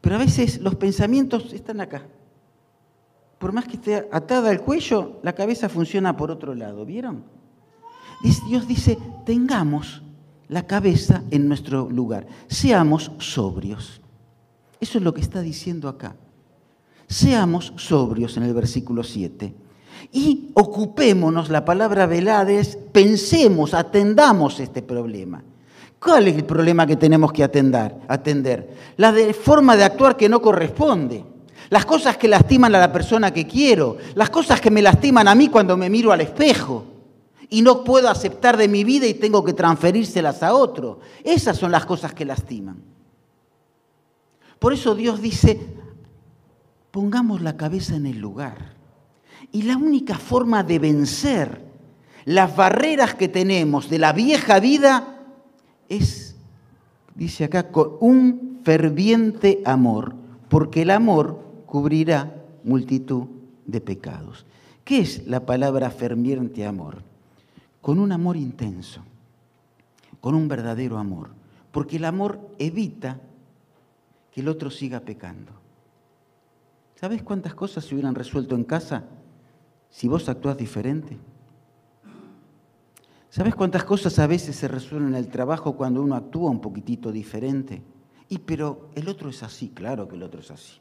Pero 0.00 0.16
a 0.16 0.18
veces 0.18 0.62
los 0.62 0.76
pensamientos 0.76 1.52
están 1.52 1.82
acá 1.82 2.06
por 3.38 3.52
más 3.52 3.66
que 3.66 3.74
esté 3.74 4.08
atada 4.10 4.48
al 4.48 4.62
cuello, 4.62 5.18
la 5.22 5.34
cabeza 5.34 5.68
funciona 5.68 6.16
por 6.16 6.30
otro 6.30 6.54
lado. 6.54 6.86
¿Vieron? 6.86 7.24
Dios 8.48 8.66
dice, 8.66 8.96
tengamos 9.26 10.00
la 10.48 10.64
cabeza 10.64 11.22
en 11.30 11.48
nuestro 11.48 11.90
lugar, 11.90 12.26
seamos 12.46 13.10
sobrios. 13.18 14.00
Eso 14.80 14.96
es 14.96 15.04
lo 15.04 15.12
que 15.12 15.20
está 15.20 15.42
diciendo 15.42 15.88
acá. 15.90 16.16
Seamos 17.12 17.74
sobrios 17.76 18.38
en 18.38 18.44
el 18.44 18.54
versículo 18.54 19.04
7. 19.04 19.54
Y 20.12 20.48
ocupémonos, 20.54 21.50
la 21.50 21.62
palabra 21.62 22.06
velades, 22.06 22.78
pensemos, 22.90 23.74
atendamos 23.74 24.58
este 24.60 24.80
problema. 24.80 25.42
¿Cuál 26.00 26.28
es 26.28 26.36
el 26.36 26.44
problema 26.44 26.86
que 26.86 26.96
tenemos 26.96 27.30
que 27.30 27.44
atender? 27.44 27.94
atender? 28.08 28.94
La 28.96 29.12
de 29.12 29.34
forma 29.34 29.76
de 29.76 29.84
actuar 29.84 30.16
que 30.16 30.30
no 30.30 30.40
corresponde 30.40 31.22
las 31.68 31.84
cosas 31.84 32.16
que 32.16 32.28
lastiman 32.28 32.74
a 32.74 32.80
la 32.80 32.92
persona 32.92 33.30
que 33.30 33.46
quiero, 33.46 33.98
las 34.14 34.30
cosas 34.30 34.60
que 34.60 34.70
me 34.70 34.82
lastiman 34.82 35.28
a 35.28 35.34
mí 35.34 35.48
cuando 35.48 35.76
me 35.76 35.88
miro 35.88 36.12
al 36.12 36.20
espejo 36.22 36.84
y 37.48 37.60
no 37.60 37.84
puedo 37.84 38.08
aceptar 38.08 38.56
de 38.56 38.68
mi 38.68 38.84
vida 38.84 39.06
y 39.06 39.14
tengo 39.14 39.44
que 39.44 39.52
transferírselas 39.52 40.42
a 40.42 40.54
otro. 40.54 41.00
Esas 41.22 41.58
son 41.58 41.72
las 41.72 41.84
cosas 41.84 42.14
que 42.14 42.24
lastiman. 42.24 42.82
Por 44.58 44.72
eso 44.72 44.94
Dios 44.94 45.20
dice, 45.20 45.60
pongamos 46.92 47.40
la 47.40 47.56
cabeza 47.56 47.96
en 47.96 48.06
el 48.06 48.20
lugar. 48.20 48.74
Y 49.50 49.62
la 49.62 49.76
única 49.76 50.16
forma 50.16 50.62
de 50.62 50.78
vencer 50.78 51.72
las 52.24 52.54
barreras 52.54 53.16
que 53.16 53.26
tenemos 53.26 53.90
de 53.90 53.98
la 53.98 54.12
vieja 54.12 54.60
vida 54.60 55.18
es, 55.88 56.36
dice 57.16 57.44
acá, 57.44 57.72
con 57.72 57.96
un 58.00 58.60
ferviente 58.62 59.60
amor, 59.64 60.14
porque 60.48 60.82
el 60.82 60.90
amor 60.90 61.42
cubrirá 61.66 62.36
multitud 62.62 63.24
de 63.66 63.80
pecados. 63.80 64.46
¿Qué 64.84 65.00
es 65.00 65.26
la 65.26 65.44
palabra 65.44 65.90
ferviente 65.90 66.64
amor? 66.64 67.02
Con 67.80 67.98
un 67.98 68.12
amor 68.12 68.36
intenso, 68.36 69.02
con 70.20 70.34
un 70.34 70.46
verdadero 70.46 70.98
amor, 70.98 71.30
porque 71.72 71.96
el 71.96 72.04
amor 72.04 72.38
evita 72.58 73.18
que 74.30 74.40
el 74.40 74.48
otro 74.48 74.70
siga 74.70 75.00
pecando. 75.00 75.61
¿Sabes 77.02 77.24
cuántas 77.24 77.52
cosas 77.56 77.84
se 77.84 77.96
hubieran 77.96 78.14
resuelto 78.14 78.54
en 78.54 78.62
casa 78.62 79.02
si 79.90 80.06
vos 80.06 80.28
actuás 80.28 80.56
diferente? 80.56 81.18
¿Sabes 83.28 83.56
cuántas 83.56 83.82
cosas 83.82 84.20
a 84.20 84.28
veces 84.28 84.54
se 84.54 84.68
resuelven 84.68 85.08
en 85.08 85.14
el 85.16 85.26
trabajo 85.26 85.74
cuando 85.76 86.00
uno 86.00 86.14
actúa 86.14 86.48
un 86.48 86.60
poquitito 86.60 87.10
diferente? 87.10 87.82
Y 88.28 88.38
pero 88.38 88.88
el 88.94 89.08
otro 89.08 89.30
es 89.30 89.42
así, 89.42 89.70
claro 89.70 90.06
que 90.06 90.14
el 90.14 90.22
otro 90.22 90.42
es 90.42 90.52
así. 90.52 90.78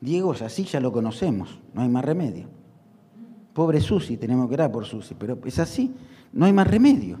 Diego 0.00 0.32
es 0.32 0.42
así, 0.42 0.64
ya 0.64 0.80
lo 0.80 0.90
conocemos, 0.90 1.60
no 1.74 1.82
hay 1.82 1.88
más 1.88 2.04
remedio. 2.04 2.48
Pobre 3.52 3.80
Susi, 3.80 4.16
tenemos 4.16 4.48
que 4.48 4.54
orar 4.54 4.72
por 4.72 4.84
Susi, 4.84 5.14
pero 5.14 5.38
es 5.44 5.60
así, 5.60 5.94
no 6.32 6.46
hay 6.46 6.52
más 6.52 6.66
remedio. 6.66 7.20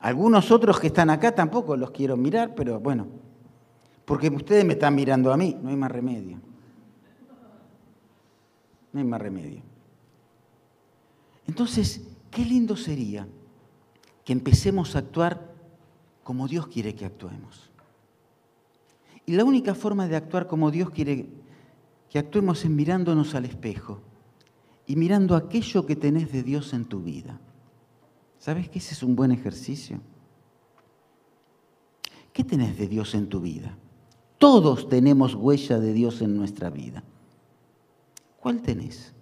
Algunos 0.00 0.50
otros 0.50 0.80
que 0.80 0.86
están 0.86 1.10
acá 1.10 1.34
tampoco 1.34 1.76
los 1.76 1.90
quiero 1.90 2.16
mirar, 2.16 2.54
pero 2.54 2.80
bueno, 2.80 3.06
porque 4.06 4.30
ustedes 4.30 4.64
me 4.64 4.72
están 4.72 4.94
mirando 4.94 5.30
a 5.30 5.36
mí, 5.36 5.58
no 5.62 5.68
hay 5.68 5.76
más 5.76 5.92
remedio. 5.92 6.47
No 8.92 9.00
hay 9.00 9.06
más 9.06 9.20
remedio. 9.20 9.62
Entonces, 11.46 12.02
qué 12.30 12.44
lindo 12.44 12.76
sería 12.76 13.26
que 14.24 14.32
empecemos 14.32 14.94
a 14.94 15.00
actuar 15.00 15.54
como 16.22 16.46
Dios 16.46 16.66
quiere 16.66 16.94
que 16.94 17.06
actuemos. 17.06 17.70
Y 19.24 19.32
la 19.32 19.44
única 19.44 19.74
forma 19.74 20.08
de 20.08 20.16
actuar 20.16 20.46
como 20.46 20.70
Dios 20.70 20.90
quiere 20.90 21.28
que 22.10 22.18
actuemos 22.18 22.64
es 22.64 22.70
mirándonos 22.70 23.34
al 23.34 23.44
espejo 23.44 24.00
y 24.86 24.96
mirando 24.96 25.36
aquello 25.36 25.84
que 25.84 25.96
tenés 25.96 26.32
de 26.32 26.42
Dios 26.42 26.72
en 26.72 26.86
tu 26.86 27.00
vida. 27.00 27.40
¿Sabes 28.38 28.68
que 28.68 28.78
ese 28.78 28.94
es 28.94 29.02
un 29.02 29.16
buen 29.16 29.32
ejercicio? 29.32 30.00
¿Qué 32.32 32.44
tenés 32.44 32.78
de 32.78 32.86
Dios 32.88 33.14
en 33.14 33.28
tu 33.28 33.40
vida? 33.40 33.76
Todos 34.38 34.88
tenemos 34.88 35.34
huella 35.34 35.78
de 35.78 35.92
Dios 35.92 36.22
en 36.22 36.36
nuestra 36.36 36.70
vida. 36.70 37.02
¿Cuál 38.40 38.62
tenés? 38.62 39.14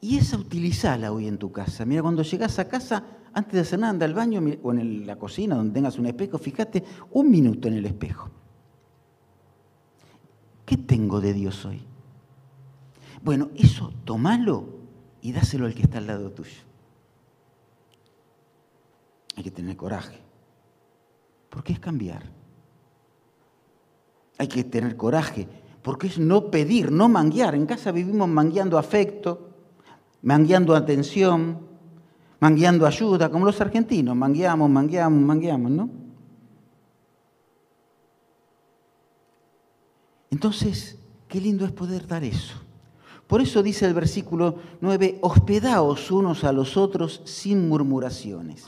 Y 0.00 0.18
esa 0.18 0.36
utilizala 0.36 1.12
hoy 1.12 1.28
en 1.28 1.38
tu 1.38 1.52
casa. 1.52 1.84
Mira, 1.84 2.02
cuando 2.02 2.22
llegas 2.22 2.58
a 2.58 2.68
casa, 2.68 3.04
antes 3.32 3.52
de 3.54 3.60
hacer 3.60 3.78
nada, 3.78 3.90
anda 3.90 4.06
al 4.06 4.14
baño 4.14 4.42
o 4.62 4.72
en 4.72 5.06
la 5.06 5.16
cocina 5.16 5.54
donde 5.54 5.74
tengas 5.74 5.98
un 5.98 6.06
espejo, 6.06 6.38
fíjate 6.38 6.82
un 7.12 7.30
minuto 7.30 7.68
en 7.68 7.74
el 7.74 7.86
espejo. 7.86 8.30
¿Qué 10.66 10.76
tengo 10.76 11.20
de 11.20 11.32
Dios 11.32 11.64
hoy? 11.64 11.84
Bueno, 13.22 13.50
eso 13.54 13.92
tomalo 14.04 14.66
y 15.20 15.32
dáselo 15.32 15.66
al 15.66 15.74
que 15.74 15.82
está 15.82 15.98
al 15.98 16.08
lado 16.08 16.30
tuyo. 16.32 16.62
Hay 19.36 19.44
que 19.44 19.50
tener 19.50 19.76
coraje, 19.76 20.18
porque 21.48 21.72
es 21.72 21.78
cambiar. 21.80 22.24
Hay 24.38 24.48
que 24.48 24.64
tener 24.64 24.96
coraje, 24.96 25.46
porque 25.82 26.06
es 26.06 26.18
no 26.18 26.50
pedir, 26.50 26.90
no 26.90 27.08
manguear. 27.08 27.54
En 27.54 27.66
casa 27.66 27.92
vivimos 27.92 28.28
mangueando 28.28 28.78
afecto, 28.78 29.50
mangueando 30.22 30.74
atención, 30.74 31.58
mangueando 32.40 32.86
ayuda, 32.86 33.30
como 33.30 33.44
los 33.44 33.60
argentinos, 33.60 34.16
mangueamos, 34.16 34.70
mangueamos, 34.70 35.20
mangueamos, 35.20 35.70
¿no? 35.70 35.90
Entonces, 40.30 40.98
qué 41.28 41.40
lindo 41.40 41.64
es 41.64 41.72
poder 41.72 42.06
dar 42.06 42.24
eso. 42.24 42.54
Por 43.26 43.40
eso 43.40 43.62
dice 43.62 43.86
el 43.86 43.94
versículo 43.94 44.56
9, 44.80 45.18
hospedaos 45.22 46.10
unos 46.10 46.44
a 46.44 46.52
los 46.52 46.76
otros 46.76 47.22
sin 47.24 47.68
murmuraciones. 47.68 48.66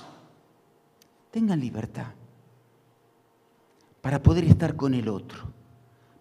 Tengan 1.31 1.61
libertad 1.61 2.12
para 4.00 4.22
poder 4.22 4.44
estar 4.44 4.77
con 4.77 4.94
el 4.94 5.09
otro, 5.09 5.48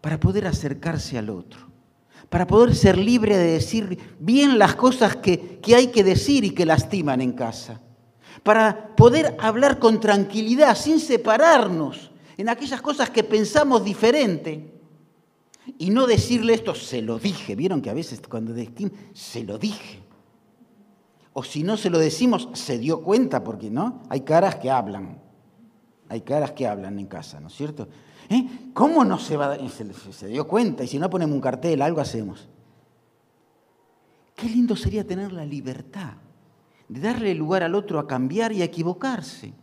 para 0.03 0.19
poder 0.19 0.45
acercarse 0.47 1.17
al 1.17 1.29
otro, 1.29 1.61
para 2.27 2.45
poder 2.45 2.75
ser 2.75 2.97
libre 2.97 3.37
de 3.37 3.53
decir 3.53 4.17
bien 4.19 4.59
las 4.59 4.75
cosas 4.75 5.15
que, 5.15 5.61
que 5.61 5.75
hay 5.75 5.87
que 5.87 6.03
decir 6.03 6.43
y 6.43 6.49
que 6.49 6.65
lastiman 6.65 7.21
en 7.21 7.31
casa, 7.31 7.79
para 8.43 8.93
poder 8.97 9.37
hablar 9.39 9.79
con 9.79 10.01
tranquilidad, 10.01 10.75
sin 10.75 10.99
separarnos 10.99 12.11
en 12.35 12.49
aquellas 12.49 12.81
cosas 12.81 13.11
que 13.11 13.23
pensamos 13.23 13.85
diferente 13.85 14.73
y 15.77 15.89
no 15.89 16.05
decirle 16.05 16.53
esto, 16.53 16.75
se 16.75 17.01
lo 17.01 17.17
dije. 17.17 17.55
Vieron 17.55 17.81
que 17.81 17.89
a 17.89 17.93
veces 17.93 18.21
cuando 18.29 18.51
decimos, 18.51 18.91
se 19.13 19.45
lo 19.45 19.57
dije. 19.57 20.03
O 21.31 21.45
si 21.45 21.63
no 21.63 21.77
se 21.77 21.89
lo 21.89 21.97
decimos, 21.97 22.49
se 22.51 22.77
dio 22.77 23.01
cuenta, 23.01 23.41
porque 23.41 23.69
no, 23.69 24.03
hay 24.09 24.19
caras 24.19 24.55
que 24.57 24.69
hablan. 24.69 25.21
Hay 26.09 26.19
caras 26.19 26.51
que 26.51 26.67
hablan 26.67 26.99
en 26.99 27.05
casa, 27.05 27.39
¿no 27.39 27.47
es 27.47 27.53
cierto? 27.53 27.87
¿Eh? 28.29 28.71
¿Cómo 28.73 29.03
no 29.05 29.19
se 29.19 29.37
va 29.37 29.53
a 29.53 29.69
se, 29.69 29.93
se 29.93 30.27
dio 30.27 30.47
cuenta, 30.47 30.83
y 30.83 30.87
si 30.87 30.99
no 30.99 31.09
ponemos 31.09 31.35
un 31.35 31.41
cartel, 31.41 31.81
algo 31.81 32.01
hacemos. 32.01 32.47
Qué 34.35 34.47
lindo 34.47 34.75
sería 34.75 35.05
tener 35.05 35.31
la 35.31 35.45
libertad 35.45 36.13
de 36.87 36.99
darle 36.99 37.33
lugar 37.33 37.63
al 37.63 37.75
otro 37.75 37.99
a 37.99 38.07
cambiar 38.07 38.51
y 38.51 38.61
a 38.61 38.65
equivocarse. 38.65 39.53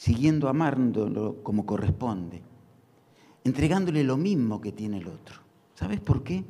siguiendo 0.00 0.48
amándolo 0.48 1.42
como 1.42 1.66
corresponde, 1.66 2.40
entregándole 3.44 4.02
lo 4.02 4.16
mismo 4.16 4.58
que 4.58 4.72
tiene 4.72 4.96
el 4.96 5.08
otro. 5.08 5.40
¿Sabes 5.74 6.00
por 6.00 6.22
qué? 6.22 6.42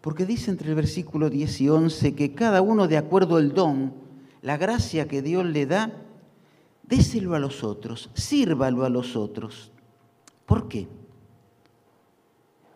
Porque 0.00 0.26
dice 0.26 0.50
entre 0.50 0.70
el 0.70 0.74
versículo 0.74 1.30
10 1.30 1.60
y 1.60 1.68
11 1.68 2.16
que 2.16 2.34
cada 2.34 2.60
uno 2.60 2.88
de 2.88 2.96
acuerdo 2.96 3.36
al 3.36 3.54
don, 3.54 3.94
la 4.40 4.56
gracia 4.56 5.06
que 5.06 5.22
Dios 5.22 5.46
le 5.46 5.66
da, 5.66 5.92
déselo 6.82 7.34
a 7.34 7.38
los 7.38 7.64
otros, 7.64 8.10
sírvalo 8.14 8.84
a 8.84 8.88
los 8.88 9.16
otros. 9.16 9.72
¿Por 10.46 10.68
qué? 10.68 10.88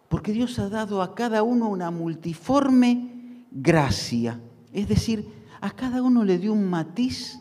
Porque 0.08 0.32
Dios 0.32 0.58
ha 0.58 0.68
dado 0.68 1.02
a 1.02 1.14
cada 1.14 1.42
uno 1.42 1.68
una 1.68 1.90
multiforme 1.90 3.44
gracia. 3.50 4.40
Es 4.72 4.88
decir, 4.88 5.28
a 5.60 5.70
cada 5.70 6.02
uno 6.02 6.24
le 6.24 6.38
dio 6.38 6.52
un 6.52 6.68
matiz 6.68 7.38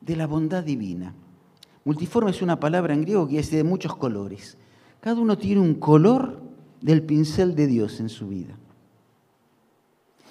de 0.00 0.16
la 0.16 0.26
bondad 0.26 0.64
divina. 0.64 1.14
Multiforme 1.84 2.30
es 2.30 2.42
una 2.42 2.58
palabra 2.58 2.94
en 2.94 3.02
griego 3.02 3.28
que 3.28 3.38
es 3.38 3.50
de 3.50 3.64
muchos 3.64 3.96
colores. 3.96 4.56
Cada 5.00 5.20
uno 5.20 5.38
tiene 5.38 5.60
un 5.60 5.74
color 5.74 6.40
del 6.80 7.02
pincel 7.02 7.54
de 7.54 7.66
Dios 7.66 8.00
en 8.00 8.08
su 8.08 8.28
vida. 8.28 8.56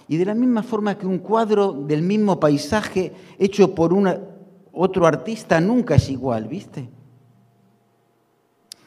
Y 0.08 0.17
de 0.17 0.26
la 0.26 0.34
misma 0.34 0.63
forma 0.63 0.97
que 0.97 1.06
un 1.06 1.19
cuadro 1.19 1.73
del 1.73 2.02
mismo 2.02 2.39
paisaje 2.39 3.13
hecho 3.38 3.76
por 3.76 3.93
otro 4.77 5.07
artista 5.07 5.59
nunca 5.59 5.95
es 5.95 6.09
igual, 6.09 6.47
¿viste? 6.47 6.89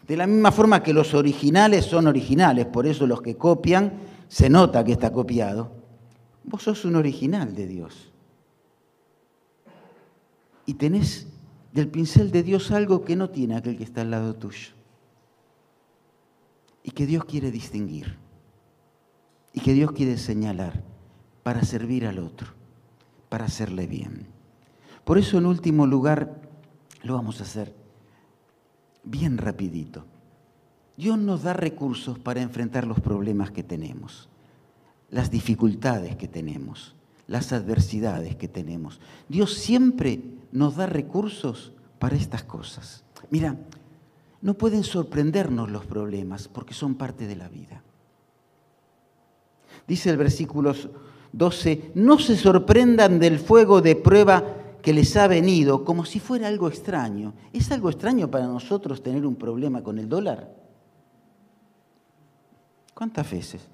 De 0.07 0.17
la 0.17 0.27
misma 0.27 0.51
forma 0.53 0.83
que 0.83 0.93
los 0.93 1.15
originales 1.15 1.85
son 1.85 2.07
originales, 2.07 2.67
por 2.67 2.87
eso 2.87 3.07
los 3.07 3.23
que 3.23 3.37
copian 3.37 3.93
se 4.29 4.49
nota 4.49 4.85
que 4.85 4.93
está 4.93 5.13
copiado. 5.13 5.73
Vos 6.45 6.63
sos 6.63 6.85
un 6.85 6.97
original 6.97 7.55
de 7.55 7.67
Dios. 7.67 8.13
Y 10.67 10.75
tenés 10.75 11.29
del 11.73 11.89
pincel 11.89 12.31
de 12.31 12.43
Dios 12.43 12.71
algo 12.71 13.05
que 13.05 13.17
no 13.17 13.31
tiene 13.31 13.57
aquel 13.57 13.77
que 13.77 13.85
está 13.85 14.01
al 14.01 14.11
lado 14.11 14.35
tuyo. 14.35 14.71
Y 16.83 16.93
que 16.93 17.07
Dios 17.07 17.25
quiere 17.25 17.51
distinguir. 17.51 18.17
Y 19.53 19.61
que 19.61 19.75
Dios 19.75 19.93
quiere 19.93 20.17
señalar 20.17 20.83
para 21.43 21.63
servir 21.63 22.07
al 22.07 22.19
otro, 22.19 22.49
para 23.29 23.47
hacerle 23.47 23.87
bien. 23.87 24.40
Por 25.11 25.19
eso 25.19 25.39
en 25.39 25.47
último 25.47 25.89
lugar 25.89 26.41
lo 27.03 27.15
vamos 27.15 27.41
a 27.41 27.43
hacer 27.43 27.75
bien 29.03 29.39
rapidito. 29.39 30.05
Dios 30.97 31.19
nos 31.19 31.43
da 31.43 31.53
recursos 31.53 32.17
para 32.21 32.43
enfrentar 32.43 32.87
los 32.87 33.01
problemas 33.01 33.51
que 33.51 33.65
tenemos, 33.65 34.29
las 35.11 35.29
dificultades 35.33 36.15
que 36.15 36.29
tenemos, 36.29 36.95
las 37.27 37.53
adversidades 37.53 38.37
que 38.37 38.47
tenemos. 38.47 39.01
Dios 39.29 39.55
siempre 39.55 40.23
nos 40.53 40.77
da 40.77 40.87
recursos 40.87 41.73
para 41.99 42.15
estas 42.15 42.45
cosas. 42.45 43.03
Mira, 43.31 43.57
no 44.41 44.55
pueden 44.55 44.85
sorprendernos 44.85 45.73
los 45.73 45.87
problemas 45.87 46.47
porque 46.47 46.73
son 46.73 46.95
parte 46.95 47.27
de 47.27 47.35
la 47.35 47.49
vida. 47.49 47.83
Dice 49.89 50.09
el 50.09 50.19
versículo 50.19 50.73
12, 51.33 51.91
no 51.97 52.21
se 52.21 52.37
sorprendan 52.37 53.19
del 53.19 53.41
fuego 53.41 53.81
de 53.81 53.97
prueba 53.97 54.60
que 54.83 54.93
les 54.93 55.17
ha 55.17 55.27
venido 55.27 55.85
como 55.85 56.05
si 56.05 56.21
fuera 56.21 56.49
algo 56.49 56.69
extraño. 56.69 57.35
¿Es 57.53 57.71
algo 57.71 57.91
extraño 57.91 58.31
para 58.31 58.47
nosotros 58.47 59.03
tener 59.03 59.27
un 59.27 59.37
problema 59.37 59.83
con 59.83 59.99
el 59.99 60.09
dólar? 60.09 60.53
¿Cuántas 62.95 63.31
veces? 63.31 63.67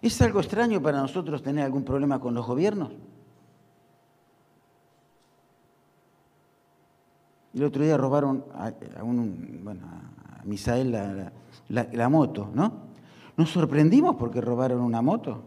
¿Es 0.00 0.20
algo 0.22 0.40
extraño 0.40 0.80
para 0.80 1.00
nosotros 1.00 1.42
tener 1.42 1.64
algún 1.64 1.84
problema 1.84 2.20
con 2.20 2.34
los 2.34 2.46
gobiernos? 2.46 2.92
El 7.54 7.64
otro 7.64 7.82
día 7.82 7.96
robaron 7.96 8.44
a, 8.54 8.72
un, 9.02 9.64
Misael 10.44 11.32
la, 11.68 12.08
moto, 12.08 12.50
¿no? 12.54 12.88
Nos 13.36 13.50
sorprendimos 13.50 14.16
porque 14.16 14.40
robaron 14.40 14.80
una 14.80 15.02
moto. 15.02 15.42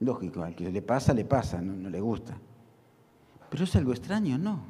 Lógico, 0.00 0.42
al 0.42 0.54
que 0.54 0.70
le 0.70 0.82
pasa, 0.82 1.14
le 1.14 1.24
pasa, 1.24 1.60
no, 1.60 1.74
no 1.74 1.90
le 1.90 2.00
gusta. 2.00 2.36
Pero 3.50 3.64
es 3.64 3.76
algo 3.76 3.92
extraño, 3.92 4.38
¿no? 4.38 4.60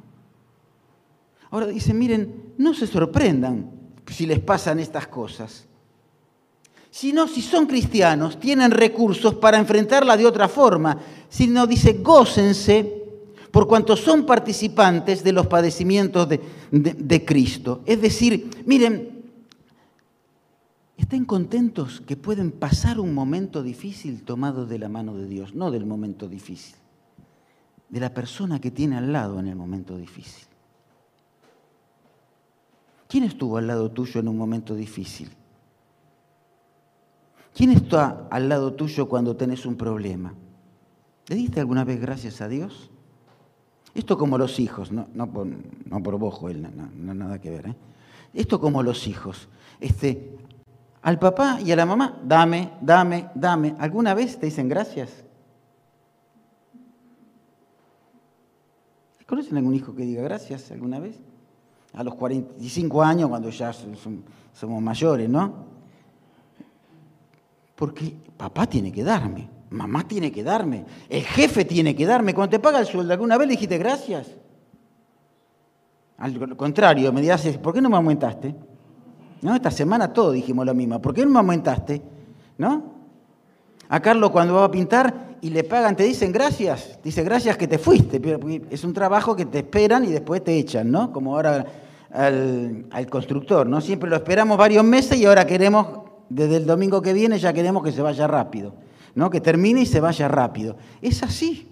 Ahora 1.49 1.67
dicen, 1.67 1.97
miren, 1.97 2.53
no 2.57 2.73
se 2.73 2.87
sorprendan 2.87 3.71
si 4.07 4.25
les 4.25 4.39
pasan 4.39 4.79
estas 4.79 5.07
cosas. 5.07 5.67
sino 6.91 7.25
si 7.27 7.41
son 7.41 7.65
cristianos, 7.65 8.37
tienen 8.37 8.69
recursos 8.69 9.35
para 9.35 9.57
enfrentarla 9.57 10.17
de 10.17 10.25
otra 10.25 10.49
forma, 10.49 10.99
sino 11.29 11.65
dice, 11.65 11.93
gócense 12.03 12.97
por 13.49 13.65
cuanto 13.65 13.95
son 13.95 14.25
participantes 14.25 15.23
de 15.23 15.31
los 15.31 15.47
padecimientos 15.47 16.27
de, 16.27 16.41
de 16.71 17.25
Cristo. 17.25 17.81
Es 17.85 18.01
decir, 18.01 18.63
miren, 18.65 19.20
estén 20.97 21.25
contentos 21.25 22.01
que 22.01 22.17
pueden 22.17 22.51
pasar 22.51 22.99
un 22.99 23.13
momento 23.13 23.63
difícil 23.63 24.23
tomado 24.23 24.65
de 24.65 24.79
la 24.79 24.89
mano 24.89 25.15
de 25.15 25.27
Dios, 25.27 25.55
no 25.55 25.71
del 25.71 25.85
momento 25.85 26.27
difícil, 26.27 26.75
de 27.89 27.99
la 27.99 28.13
persona 28.13 28.59
que 28.59 28.71
tiene 28.71 28.97
al 28.97 29.11
lado 29.11 29.39
en 29.39 29.47
el 29.47 29.55
momento 29.55 29.97
difícil. 29.97 30.47
¿Quién 33.07 33.25
estuvo 33.25 33.57
al 33.57 33.67
lado 33.67 33.91
tuyo 33.91 34.21
en 34.21 34.27
un 34.29 34.37
momento 34.37 34.73
difícil? 34.73 35.29
¿Quién 37.53 37.71
está 37.71 38.27
al 38.31 38.47
lado 38.47 38.73
tuyo 38.73 39.09
cuando 39.09 39.35
tenés 39.35 39.65
un 39.65 39.75
problema? 39.75 40.33
¿Le 41.27 41.35
diste 41.35 41.59
alguna 41.59 41.83
vez 41.83 41.99
gracias 41.99 42.39
a 42.39 42.47
Dios? 42.47 42.89
Esto 43.93 44.17
como 44.17 44.37
los 44.37 44.59
hijos, 44.59 44.91
no, 44.91 45.07
no, 45.13 45.29
por, 45.29 45.45
no 45.45 46.01
por 46.01 46.55
no, 46.55 47.13
nada 47.13 47.41
que 47.41 47.49
ver. 47.49 47.67
¿eh? 47.67 47.75
Esto 48.33 48.59
como 48.61 48.81
los 48.83 49.05
hijos. 49.07 49.49
Este, 49.81 50.37
al 51.01 51.17
papá 51.17 51.59
y 51.59 51.71
a 51.71 51.75
la 51.75 51.85
mamá, 51.85 52.19
dame, 52.23 52.73
dame, 52.79 53.29
dame. 53.33 53.75
¿Alguna 53.79 54.13
vez 54.13 54.37
te 54.37 54.45
dicen 54.45 54.69
gracias? 54.69 55.23
¿Conocen 59.25 59.57
algún 59.57 59.73
hijo 59.73 59.95
que 59.95 60.03
diga 60.03 60.21
gracias 60.21 60.71
alguna 60.71 60.99
vez? 60.99 61.19
A 61.93 62.03
los 62.03 62.15
45 62.15 63.01
años, 63.01 63.29
cuando 63.29 63.49
ya 63.49 63.71
somos 64.53 64.81
mayores, 64.81 65.29
¿no? 65.29 65.65
Porque 67.75 68.15
papá 68.37 68.67
tiene 68.67 68.91
que 68.91 69.03
darme. 69.03 69.49
Mamá 69.71 70.05
tiene 70.05 70.33
que 70.33 70.43
darme, 70.43 70.85
el 71.07 71.23
jefe 71.23 71.63
tiene 71.63 71.95
que 71.95 72.05
darme. 72.05 72.33
Cuando 72.33 72.51
te 72.51 72.59
paga 72.59 72.79
el 72.79 72.85
sueldo, 72.85 73.13
¿alguna 73.13 73.37
vez 73.37 73.47
le 73.47 73.53
dijiste 73.53 73.77
gracias? 73.77 74.27
Al 76.17 76.57
contrario, 76.57 77.11
me 77.13 77.21
dirás, 77.21 77.47
¿por 77.57 77.73
qué 77.73 77.81
no 77.81 77.89
me 77.89 77.95
aumentaste? 77.95 78.53
¿No? 79.41 79.55
Esta 79.55 79.71
semana 79.71 80.13
todos 80.13 80.33
dijimos 80.33 80.65
lo 80.65 80.73
mismo. 80.73 81.01
¿Por 81.01 81.13
qué 81.13 81.25
no 81.25 81.31
me 81.31 81.39
aumentaste? 81.39 82.01
¿No? 82.57 82.83
A 83.89 83.99
Carlos 83.99 84.31
cuando 84.31 84.55
va 84.55 84.65
a 84.65 84.71
pintar 84.71 85.37
y 85.41 85.49
le 85.49 85.63
pagan, 85.63 85.95
te 85.95 86.03
dicen 86.03 86.31
gracias. 86.31 86.99
Dice 87.03 87.23
gracias 87.23 87.57
que 87.57 87.67
te 87.67 87.77
fuiste. 87.77 88.21
Es 88.69 88.83
un 88.83 88.93
trabajo 88.93 89.35
que 89.35 89.45
te 89.45 89.59
esperan 89.59 90.05
y 90.05 90.07
después 90.07 90.43
te 90.43 90.57
echan, 90.57 90.91
¿no? 90.91 91.11
Como 91.11 91.35
ahora 91.35 91.65
al, 92.11 92.85
al 92.91 93.07
constructor, 93.07 93.67
¿no? 93.67 93.81
Siempre 93.81 94.09
lo 94.09 94.15
esperamos 94.15 94.57
varios 94.57 94.83
meses 94.83 95.17
y 95.17 95.25
ahora 95.25 95.45
queremos, 95.45 95.87
desde 96.29 96.57
el 96.57 96.65
domingo 96.65 97.01
que 97.01 97.13
viene 97.13 97.39
ya 97.39 97.51
queremos 97.51 97.83
que 97.83 97.91
se 97.91 98.01
vaya 98.01 98.27
rápido. 98.27 98.73
¿no? 99.15 99.29
que 99.29 99.41
termine 99.41 99.81
y 99.81 99.85
se 99.85 99.99
vaya 99.99 100.27
rápido. 100.27 100.77
Es 101.01 101.23
así. 101.23 101.67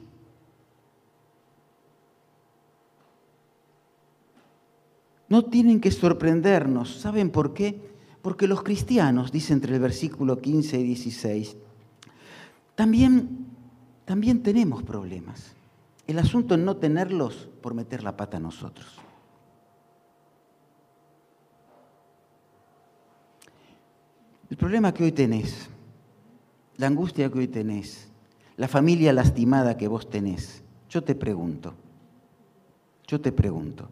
No 5.30 5.46
tienen 5.46 5.80
que 5.80 5.92
sorprendernos. 5.92 7.00
¿Saben 7.00 7.30
por 7.30 7.54
qué? 7.54 7.80
Porque 8.22 8.48
los 8.48 8.64
cristianos, 8.64 9.32
dice 9.32 9.54
entre 9.54 9.76
el 9.76 9.82
versículo 9.82 10.40
15 10.40 10.80
y 10.80 10.84
16, 10.84 11.56
también, 12.76 13.48
también 14.06 14.44
tenemos 14.44 14.84
problemas. 14.84 15.54
El 16.08 16.20
asunto 16.20 16.56
es 16.56 16.60
no 16.60 16.76
tenerlos 16.78 17.48
por 17.62 17.74
meter 17.74 18.04
la 18.04 18.18
pata 18.18 18.38
a 18.38 18.40
nosotros. 18.40 18.88
El 24.50 24.58
problema 24.58 24.94
que 24.94 25.04
hoy 25.04 25.12
tenés 25.12 25.70
la 26.80 26.88
angustia 26.88 27.30
que 27.30 27.40
hoy 27.40 27.48
tenés, 27.50 28.08
la 28.56 28.70
familia 28.70 29.12
lastimada 29.12 29.76
que 29.76 29.90
vos 29.90 30.10
tenés, 30.10 30.64
yo 30.90 31.04
te 31.04 31.14
pregunto, 31.14 31.74
yo 33.06 33.20
te 33.20 33.34
pregunto, 33.34 33.90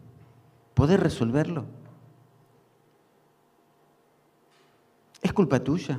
¿podés 0.78 1.00
resolverlo? 1.00 1.64
¿Es 5.20 5.32
culpa 5.32 5.58
tuya? 5.58 5.98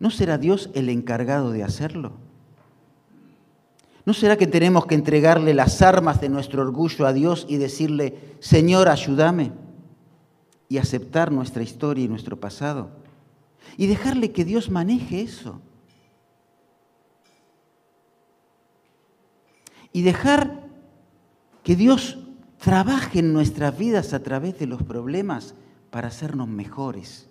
¿No 0.00 0.10
será 0.10 0.38
Dios 0.38 0.70
el 0.74 0.88
encargado 0.88 1.52
de 1.52 1.62
hacerlo? 1.62 2.14
¿No 4.04 4.12
será 4.12 4.36
que 4.36 4.48
tenemos 4.48 4.86
que 4.86 4.96
entregarle 4.96 5.54
las 5.54 5.82
armas 5.82 6.20
de 6.20 6.30
nuestro 6.30 6.62
orgullo 6.62 7.06
a 7.06 7.12
Dios 7.12 7.46
y 7.48 7.58
decirle, 7.58 8.34
Señor, 8.40 8.88
ayúdame? 8.88 9.52
Y 10.68 10.78
aceptar 10.78 11.30
nuestra 11.30 11.62
historia 11.62 12.04
y 12.04 12.08
nuestro 12.08 12.40
pasado 12.40 12.90
y 13.76 13.86
dejarle 13.86 14.32
que 14.32 14.44
Dios 14.44 14.68
maneje 14.68 15.20
eso. 15.20 15.60
Y 19.92 20.02
dejar 20.02 20.64
que 21.62 21.76
Dios 21.76 22.18
trabaje 22.58 23.20
en 23.20 23.32
nuestras 23.32 23.76
vidas 23.76 24.12
a 24.12 24.22
través 24.22 24.58
de 24.58 24.66
los 24.66 24.82
problemas 24.82 25.54
para 25.90 26.08
hacernos 26.08 26.48
mejores, 26.48 27.28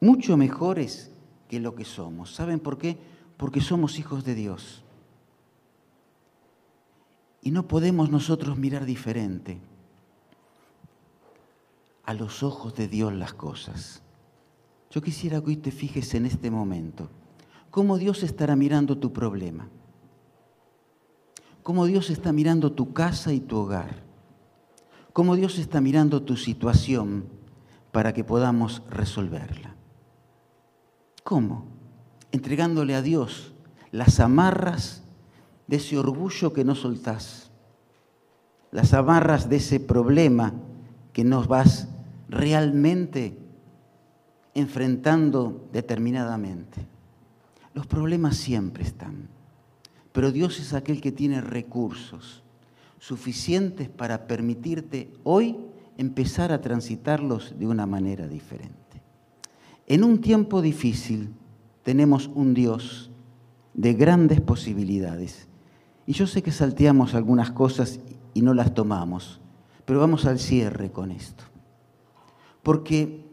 mucho 0.00 0.36
mejores 0.36 1.10
que 1.48 1.60
lo 1.60 1.74
que 1.74 1.84
somos. 1.84 2.34
¿Saben 2.34 2.60
por 2.60 2.78
qué? 2.78 2.98
Porque 3.36 3.60
somos 3.60 3.98
hijos 3.98 4.24
de 4.24 4.34
Dios. 4.34 4.82
Y 7.42 7.50
no 7.50 7.68
podemos 7.68 8.10
nosotros 8.10 8.58
mirar 8.58 8.84
diferente 8.84 9.58
a 12.04 12.14
los 12.14 12.42
ojos 12.42 12.74
de 12.74 12.88
Dios 12.88 13.12
las 13.12 13.34
cosas. 13.34 14.02
Yo 14.90 15.02
quisiera 15.02 15.40
que 15.40 15.48
hoy 15.48 15.56
te 15.56 15.70
fijes 15.70 16.14
en 16.14 16.26
este 16.26 16.50
momento, 16.50 17.10
cómo 17.70 17.98
Dios 17.98 18.22
estará 18.22 18.56
mirando 18.56 18.96
tu 18.98 19.12
problema, 19.12 19.68
cómo 21.66 21.84
Dios 21.86 22.10
está 22.10 22.32
mirando 22.32 22.70
tu 22.70 22.92
casa 22.92 23.32
y 23.32 23.40
tu 23.40 23.56
hogar, 23.56 24.04
cómo 25.12 25.34
Dios 25.34 25.58
está 25.58 25.80
mirando 25.80 26.22
tu 26.22 26.36
situación 26.36 27.24
para 27.90 28.14
que 28.14 28.22
podamos 28.22 28.84
resolverla. 28.88 29.74
¿Cómo? 31.24 31.66
Entregándole 32.30 32.94
a 32.94 33.02
Dios 33.02 33.52
las 33.90 34.20
amarras 34.20 35.02
de 35.66 35.78
ese 35.78 35.98
orgullo 35.98 36.52
que 36.52 36.62
no 36.62 36.76
soltás, 36.76 37.50
las 38.70 38.94
amarras 38.94 39.48
de 39.48 39.56
ese 39.56 39.80
problema 39.80 40.54
que 41.12 41.24
no 41.24 41.42
vas 41.42 41.88
realmente 42.28 43.36
enfrentando 44.54 45.68
determinadamente. 45.72 46.86
Los 47.74 47.88
problemas 47.88 48.36
siempre 48.36 48.84
están, 48.84 49.34
pero 50.16 50.32
Dios 50.32 50.58
es 50.60 50.72
aquel 50.72 51.02
que 51.02 51.12
tiene 51.12 51.42
recursos 51.42 52.42
suficientes 52.98 53.90
para 53.90 54.26
permitirte 54.26 55.12
hoy 55.24 55.58
empezar 55.98 56.52
a 56.52 56.62
transitarlos 56.62 57.58
de 57.58 57.66
una 57.66 57.84
manera 57.84 58.26
diferente. 58.26 59.02
En 59.86 60.04
un 60.04 60.22
tiempo 60.22 60.62
difícil 60.62 61.34
tenemos 61.82 62.30
un 62.34 62.54
Dios 62.54 63.10
de 63.74 63.92
grandes 63.92 64.40
posibilidades. 64.40 65.48
Y 66.06 66.14
yo 66.14 66.26
sé 66.26 66.42
que 66.42 66.50
salteamos 66.50 67.14
algunas 67.14 67.50
cosas 67.50 68.00
y 68.32 68.40
no 68.40 68.54
las 68.54 68.72
tomamos, 68.72 69.42
pero 69.84 70.00
vamos 70.00 70.24
al 70.24 70.38
cierre 70.38 70.90
con 70.90 71.10
esto. 71.10 71.44
Porque 72.62 73.26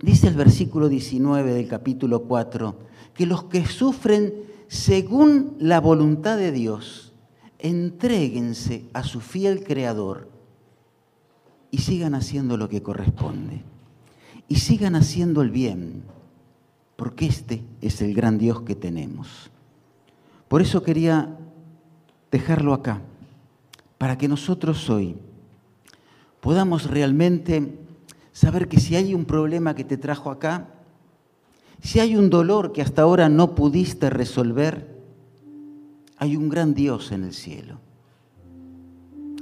Dice 0.00 0.28
el 0.28 0.34
versículo 0.34 0.88
19 0.88 1.54
del 1.54 1.66
capítulo 1.66 2.22
4 2.22 2.76
que 3.14 3.26
los 3.26 3.44
que 3.44 3.66
sufren 3.66 4.32
según 4.68 5.56
la 5.58 5.80
voluntad 5.80 6.36
de 6.36 6.52
Dios, 6.52 7.12
entréguense 7.58 8.84
a 8.92 9.02
su 9.02 9.20
fiel 9.20 9.64
Creador 9.64 10.28
y 11.70 11.78
sigan 11.78 12.14
haciendo 12.14 12.56
lo 12.56 12.68
que 12.68 12.82
corresponde. 12.82 13.62
Y 14.46 14.56
sigan 14.56 14.94
haciendo 14.94 15.42
el 15.42 15.50
bien, 15.50 16.04
porque 16.96 17.26
este 17.26 17.62
es 17.82 18.00
el 18.00 18.14
gran 18.14 18.38
Dios 18.38 18.62
que 18.62 18.74
tenemos. 18.74 19.50
Por 20.48 20.62
eso 20.62 20.82
quería 20.82 21.36
dejarlo 22.30 22.72
acá, 22.72 23.02
para 23.98 24.16
que 24.16 24.28
nosotros 24.28 24.88
hoy 24.88 25.16
podamos 26.40 26.88
realmente 26.88 27.78
saber 28.32 28.68
que 28.68 28.80
si 28.80 28.96
hay 28.96 29.14
un 29.14 29.24
problema 29.24 29.74
que 29.74 29.84
te 29.84 29.98
trajo 29.98 30.30
acá, 30.30 30.68
si 31.80 32.00
hay 32.00 32.16
un 32.16 32.30
dolor 32.30 32.72
que 32.72 32.82
hasta 32.82 33.02
ahora 33.02 33.28
no 33.28 33.54
pudiste 33.54 34.10
resolver, 34.10 34.96
hay 36.18 36.36
un 36.36 36.48
gran 36.48 36.74
Dios 36.74 37.12
en 37.12 37.24
el 37.24 37.32
cielo 37.32 37.80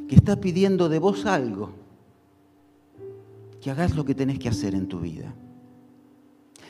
que 0.08 0.14
está 0.14 0.40
pidiendo 0.40 0.88
de 0.88 0.98
vos 0.98 1.26
algo, 1.26 1.70
que 3.60 3.70
hagas 3.70 3.96
lo 3.96 4.04
que 4.04 4.14
tenés 4.14 4.38
que 4.38 4.48
hacer 4.48 4.74
en 4.74 4.86
tu 4.86 5.00
vida, 5.00 5.34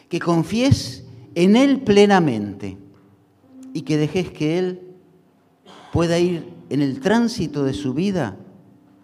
que 0.08 0.20
confíes 0.20 1.04
en 1.34 1.56
Él 1.56 1.82
plenamente 1.82 2.78
y 3.74 3.82
que 3.82 3.98
dejes 3.98 4.30
que 4.30 4.58
Él 4.58 4.80
pueda 5.92 6.18
ir 6.18 6.48
en 6.70 6.80
el 6.80 7.00
tránsito 7.00 7.64
de 7.64 7.74
su 7.74 7.92
vida 7.92 8.38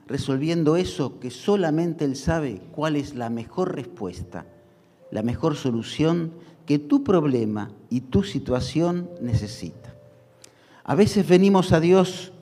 resolviendo 0.07 0.77
eso 0.77 1.21
que 1.21 1.31
solamente 1.31 2.05
Él 2.05 2.17
sabe 2.17 2.63
cuál 2.73 2.97
es 2.97 3.15
la 3.15 3.29
mejor 3.29 3.75
respuesta 3.75 4.47
la 5.13 5.23
mejor 5.23 5.55
solución 5.55 6.33
que 6.67 6.79
tu 6.79 7.05
problema 7.05 7.71
y 7.91 8.01
tu 8.01 8.25
situación 8.25 9.09
necesita. 9.21 9.95
A 10.85 10.95
veces 10.95 11.29
venimos 11.29 11.73
a 11.73 11.81
Dios 11.81 12.33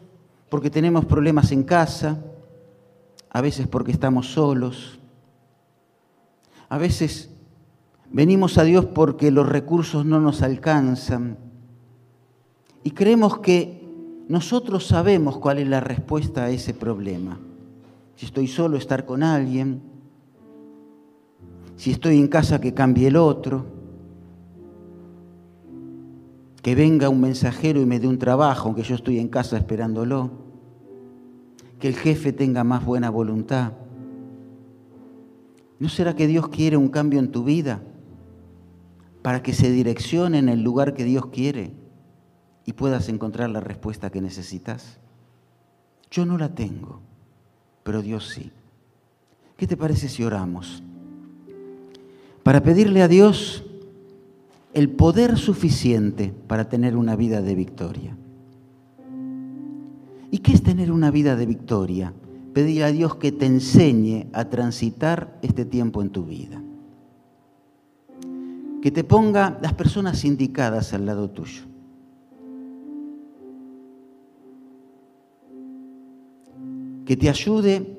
porque 0.48 0.70
tenemos 0.70 1.04
problemas 1.04 1.52
en 1.52 1.64
casa, 1.64 2.22
a 3.28 3.40
veces 3.40 3.66
porque 3.66 3.92
estamos 3.92 4.32
solos, 4.32 4.98
a 6.68 6.78
veces 6.78 7.28
venimos 8.08 8.56
a 8.56 8.64
Dios 8.64 8.86
porque 8.86 9.30
los 9.30 9.48
recursos 9.48 10.06
no 10.06 10.20
nos 10.20 10.40
alcanzan 10.42 11.36
y 12.84 12.92
creemos 12.92 13.40
que 13.40 13.80
nosotros 14.28 14.86
sabemos 14.86 15.38
cuál 15.38 15.58
es 15.58 15.66
la 15.66 15.80
respuesta 15.80 16.44
a 16.44 16.50
ese 16.50 16.72
problema. 16.72 17.38
Si 18.14 18.26
estoy 18.26 18.46
solo, 18.46 18.76
estar 18.76 19.04
con 19.04 19.24
alguien. 19.24 19.89
Si 21.80 21.92
estoy 21.92 22.18
en 22.18 22.28
casa, 22.28 22.60
que 22.60 22.74
cambie 22.74 23.08
el 23.08 23.16
otro. 23.16 23.64
Que 26.60 26.74
venga 26.74 27.08
un 27.08 27.22
mensajero 27.22 27.80
y 27.80 27.86
me 27.86 27.98
dé 27.98 28.06
un 28.06 28.18
trabajo, 28.18 28.68
aunque 28.68 28.82
yo 28.82 28.94
estoy 28.94 29.18
en 29.18 29.28
casa 29.28 29.56
esperándolo. 29.56 30.30
Que 31.78 31.88
el 31.88 31.94
jefe 31.94 32.34
tenga 32.34 32.64
más 32.64 32.84
buena 32.84 33.08
voluntad. 33.08 33.72
¿No 35.78 35.88
será 35.88 36.14
que 36.14 36.26
Dios 36.26 36.50
quiere 36.50 36.76
un 36.76 36.90
cambio 36.90 37.18
en 37.18 37.32
tu 37.32 37.44
vida 37.44 37.80
para 39.22 39.42
que 39.42 39.54
se 39.54 39.70
direccione 39.70 40.36
en 40.36 40.50
el 40.50 40.60
lugar 40.60 40.92
que 40.92 41.04
Dios 41.04 41.28
quiere? 41.28 41.72
y 42.66 42.74
puedas 42.74 43.08
encontrar 43.08 43.48
la 43.48 43.60
respuesta 43.60 44.10
que 44.10 44.20
necesitas? 44.20 44.98
Yo 46.10 46.26
no 46.26 46.36
la 46.36 46.54
tengo, 46.54 47.00
pero 47.82 48.02
Dios 48.02 48.28
sí. 48.28 48.52
¿Qué 49.56 49.66
te 49.66 49.78
parece 49.78 50.10
si 50.10 50.22
oramos? 50.24 50.82
Para 52.50 52.64
pedirle 52.64 53.00
a 53.00 53.06
Dios 53.06 53.62
el 54.74 54.90
poder 54.90 55.38
suficiente 55.38 56.34
para 56.48 56.68
tener 56.68 56.96
una 56.96 57.14
vida 57.14 57.42
de 57.42 57.54
victoria. 57.54 58.16
¿Y 60.32 60.38
qué 60.38 60.54
es 60.54 60.60
tener 60.60 60.90
una 60.90 61.12
vida 61.12 61.36
de 61.36 61.46
victoria? 61.46 62.12
Pedir 62.52 62.82
a 62.82 62.90
Dios 62.90 63.14
que 63.14 63.30
te 63.30 63.46
enseñe 63.46 64.26
a 64.32 64.46
transitar 64.46 65.38
este 65.42 65.64
tiempo 65.64 66.02
en 66.02 66.10
tu 66.10 66.24
vida. 66.24 66.60
Que 68.82 68.90
te 68.90 69.04
ponga 69.04 69.56
las 69.62 69.74
personas 69.74 70.24
indicadas 70.24 70.92
al 70.92 71.06
lado 71.06 71.30
tuyo. 71.30 71.62
que 77.06 77.16
te 77.16 77.28
ayude 77.28 77.96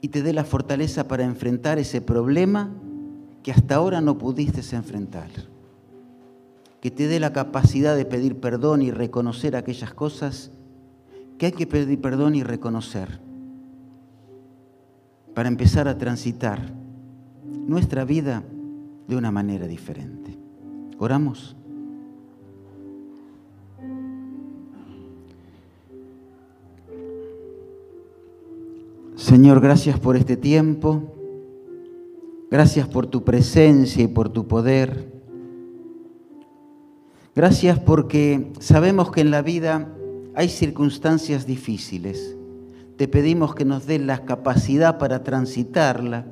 y 0.00 0.08
te 0.08 0.22
dé 0.22 0.32
la 0.32 0.44
fortaleza 0.44 1.06
para 1.08 1.24
enfrentar 1.24 1.78
ese 1.78 2.00
problema 2.00 2.70
que 3.44 3.52
hasta 3.52 3.74
ahora 3.74 4.00
no 4.00 4.16
pudiste 4.16 4.74
enfrentar. 4.74 5.28
Que 6.80 6.90
te 6.90 7.06
dé 7.06 7.20
la 7.20 7.34
capacidad 7.34 7.94
de 7.94 8.06
pedir 8.06 8.40
perdón 8.40 8.80
y 8.80 8.90
reconocer 8.90 9.54
aquellas 9.54 9.92
cosas 9.92 10.50
que 11.38 11.46
hay 11.46 11.52
que 11.52 11.66
pedir 11.66 12.00
perdón 12.00 12.34
y 12.34 12.42
reconocer 12.42 13.20
para 15.34 15.48
empezar 15.48 15.88
a 15.88 15.98
transitar 15.98 16.72
nuestra 17.66 18.06
vida 18.06 18.42
de 19.08 19.16
una 19.16 19.30
manera 19.30 19.66
diferente. 19.66 20.38
¿Oramos? 20.98 21.54
Señor, 29.16 29.60
gracias 29.60 30.00
por 30.00 30.16
este 30.16 30.38
tiempo. 30.38 31.13
Gracias 32.54 32.86
por 32.86 33.08
tu 33.08 33.24
presencia 33.24 34.04
y 34.04 34.06
por 34.06 34.28
tu 34.28 34.46
poder. 34.46 35.12
Gracias 37.34 37.80
porque 37.80 38.52
sabemos 38.60 39.10
que 39.10 39.22
en 39.22 39.32
la 39.32 39.42
vida 39.42 39.88
hay 40.36 40.48
circunstancias 40.48 41.46
difíciles. 41.46 42.36
Te 42.96 43.08
pedimos 43.08 43.56
que 43.56 43.64
nos 43.64 43.86
des 43.86 44.00
la 44.00 44.24
capacidad 44.24 44.98
para 44.98 45.24
transitarla, 45.24 46.26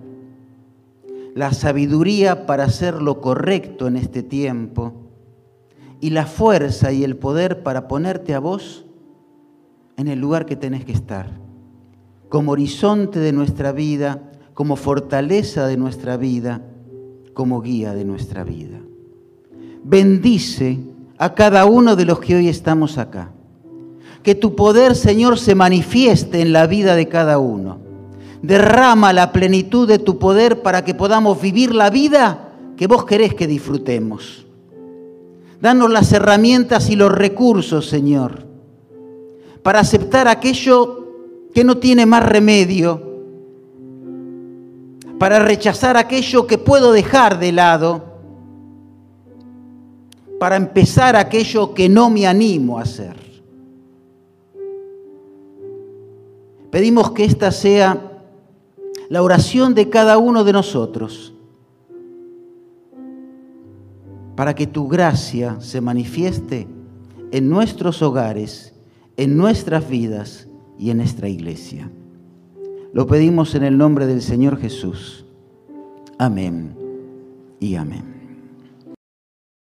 la 1.34 1.52
sabiduría 1.52 2.46
para 2.46 2.66
hacer 2.66 3.02
lo 3.02 3.20
correcto 3.20 3.88
en 3.88 3.96
este 3.96 4.22
tiempo 4.22 4.92
y 6.00 6.10
la 6.10 6.26
fuerza 6.26 6.92
y 6.92 7.02
el 7.02 7.16
poder 7.16 7.64
para 7.64 7.88
ponerte 7.88 8.32
a 8.32 8.38
vos 8.38 8.84
en 9.96 10.06
el 10.06 10.20
lugar 10.20 10.46
que 10.46 10.54
tenés 10.54 10.84
que 10.84 10.92
estar 10.92 11.42
como 12.32 12.52
horizonte 12.52 13.18
de 13.18 13.30
nuestra 13.30 13.72
vida, 13.72 14.31
como 14.55 14.76
fortaleza 14.76 15.66
de 15.66 15.76
nuestra 15.76 16.16
vida, 16.16 16.62
como 17.34 17.61
guía 17.61 17.94
de 17.94 18.05
nuestra 18.05 18.44
vida. 18.44 18.78
Bendice 19.84 20.78
a 21.18 21.34
cada 21.34 21.64
uno 21.64 21.96
de 21.96 22.05
los 22.05 22.20
que 22.20 22.36
hoy 22.36 22.48
estamos 22.48 22.98
acá. 22.98 23.32
Que 24.22 24.34
tu 24.34 24.55
poder, 24.55 24.94
Señor, 24.94 25.38
se 25.38 25.55
manifieste 25.55 26.40
en 26.40 26.53
la 26.53 26.66
vida 26.66 26.94
de 26.94 27.09
cada 27.09 27.38
uno. 27.38 27.78
Derrama 28.42 29.12
la 29.12 29.32
plenitud 29.32 29.88
de 29.88 29.98
tu 29.98 30.18
poder 30.18 30.62
para 30.62 30.84
que 30.84 30.94
podamos 30.94 31.40
vivir 31.40 31.74
la 31.74 31.90
vida 31.90 32.53
que 32.76 32.86
vos 32.86 33.05
querés 33.05 33.34
que 33.34 33.46
disfrutemos. 33.46 34.46
Danos 35.61 35.90
las 35.90 36.12
herramientas 36.12 36.90
y 36.90 36.96
los 36.96 37.12
recursos, 37.12 37.88
Señor, 37.88 38.46
para 39.62 39.78
aceptar 39.78 40.26
aquello 40.26 41.07
que 41.55 41.62
no 41.62 41.78
tiene 41.78 42.05
más 42.07 42.24
remedio, 42.24 43.11
para 45.22 45.38
rechazar 45.38 45.96
aquello 45.96 46.48
que 46.48 46.58
puedo 46.58 46.90
dejar 46.90 47.38
de 47.38 47.52
lado, 47.52 48.02
para 50.40 50.56
empezar 50.56 51.14
aquello 51.14 51.74
que 51.74 51.88
no 51.88 52.10
me 52.10 52.26
animo 52.26 52.76
a 52.76 52.82
hacer. 52.82 53.14
Pedimos 56.72 57.12
que 57.12 57.24
esta 57.24 57.52
sea 57.52 58.20
la 59.10 59.22
oración 59.22 59.74
de 59.76 59.88
cada 59.88 60.18
uno 60.18 60.42
de 60.42 60.52
nosotros, 60.54 61.32
para 64.34 64.56
que 64.56 64.66
tu 64.66 64.88
gracia 64.88 65.60
se 65.60 65.80
manifieste 65.80 66.66
en 67.30 67.48
nuestros 67.48 68.02
hogares, 68.02 68.74
en 69.16 69.36
nuestras 69.36 69.88
vidas 69.88 70.48
y 70.80 70.90
en 70.90 70.96
nuestra 70.96 71.28
iglesia. 71.28 71.92
Lo 72.93 73.07
pedimos 73.07 73.55
en 73.55 73.64
el 73.64 73.78
nombre 73.78 74.07
del 74.07 74.20
Señor 74.20 74.59
Jesús. 74.59 75.24
Amén 76.18 76.76
y 77.59 77.76
amén. 77.76 78.11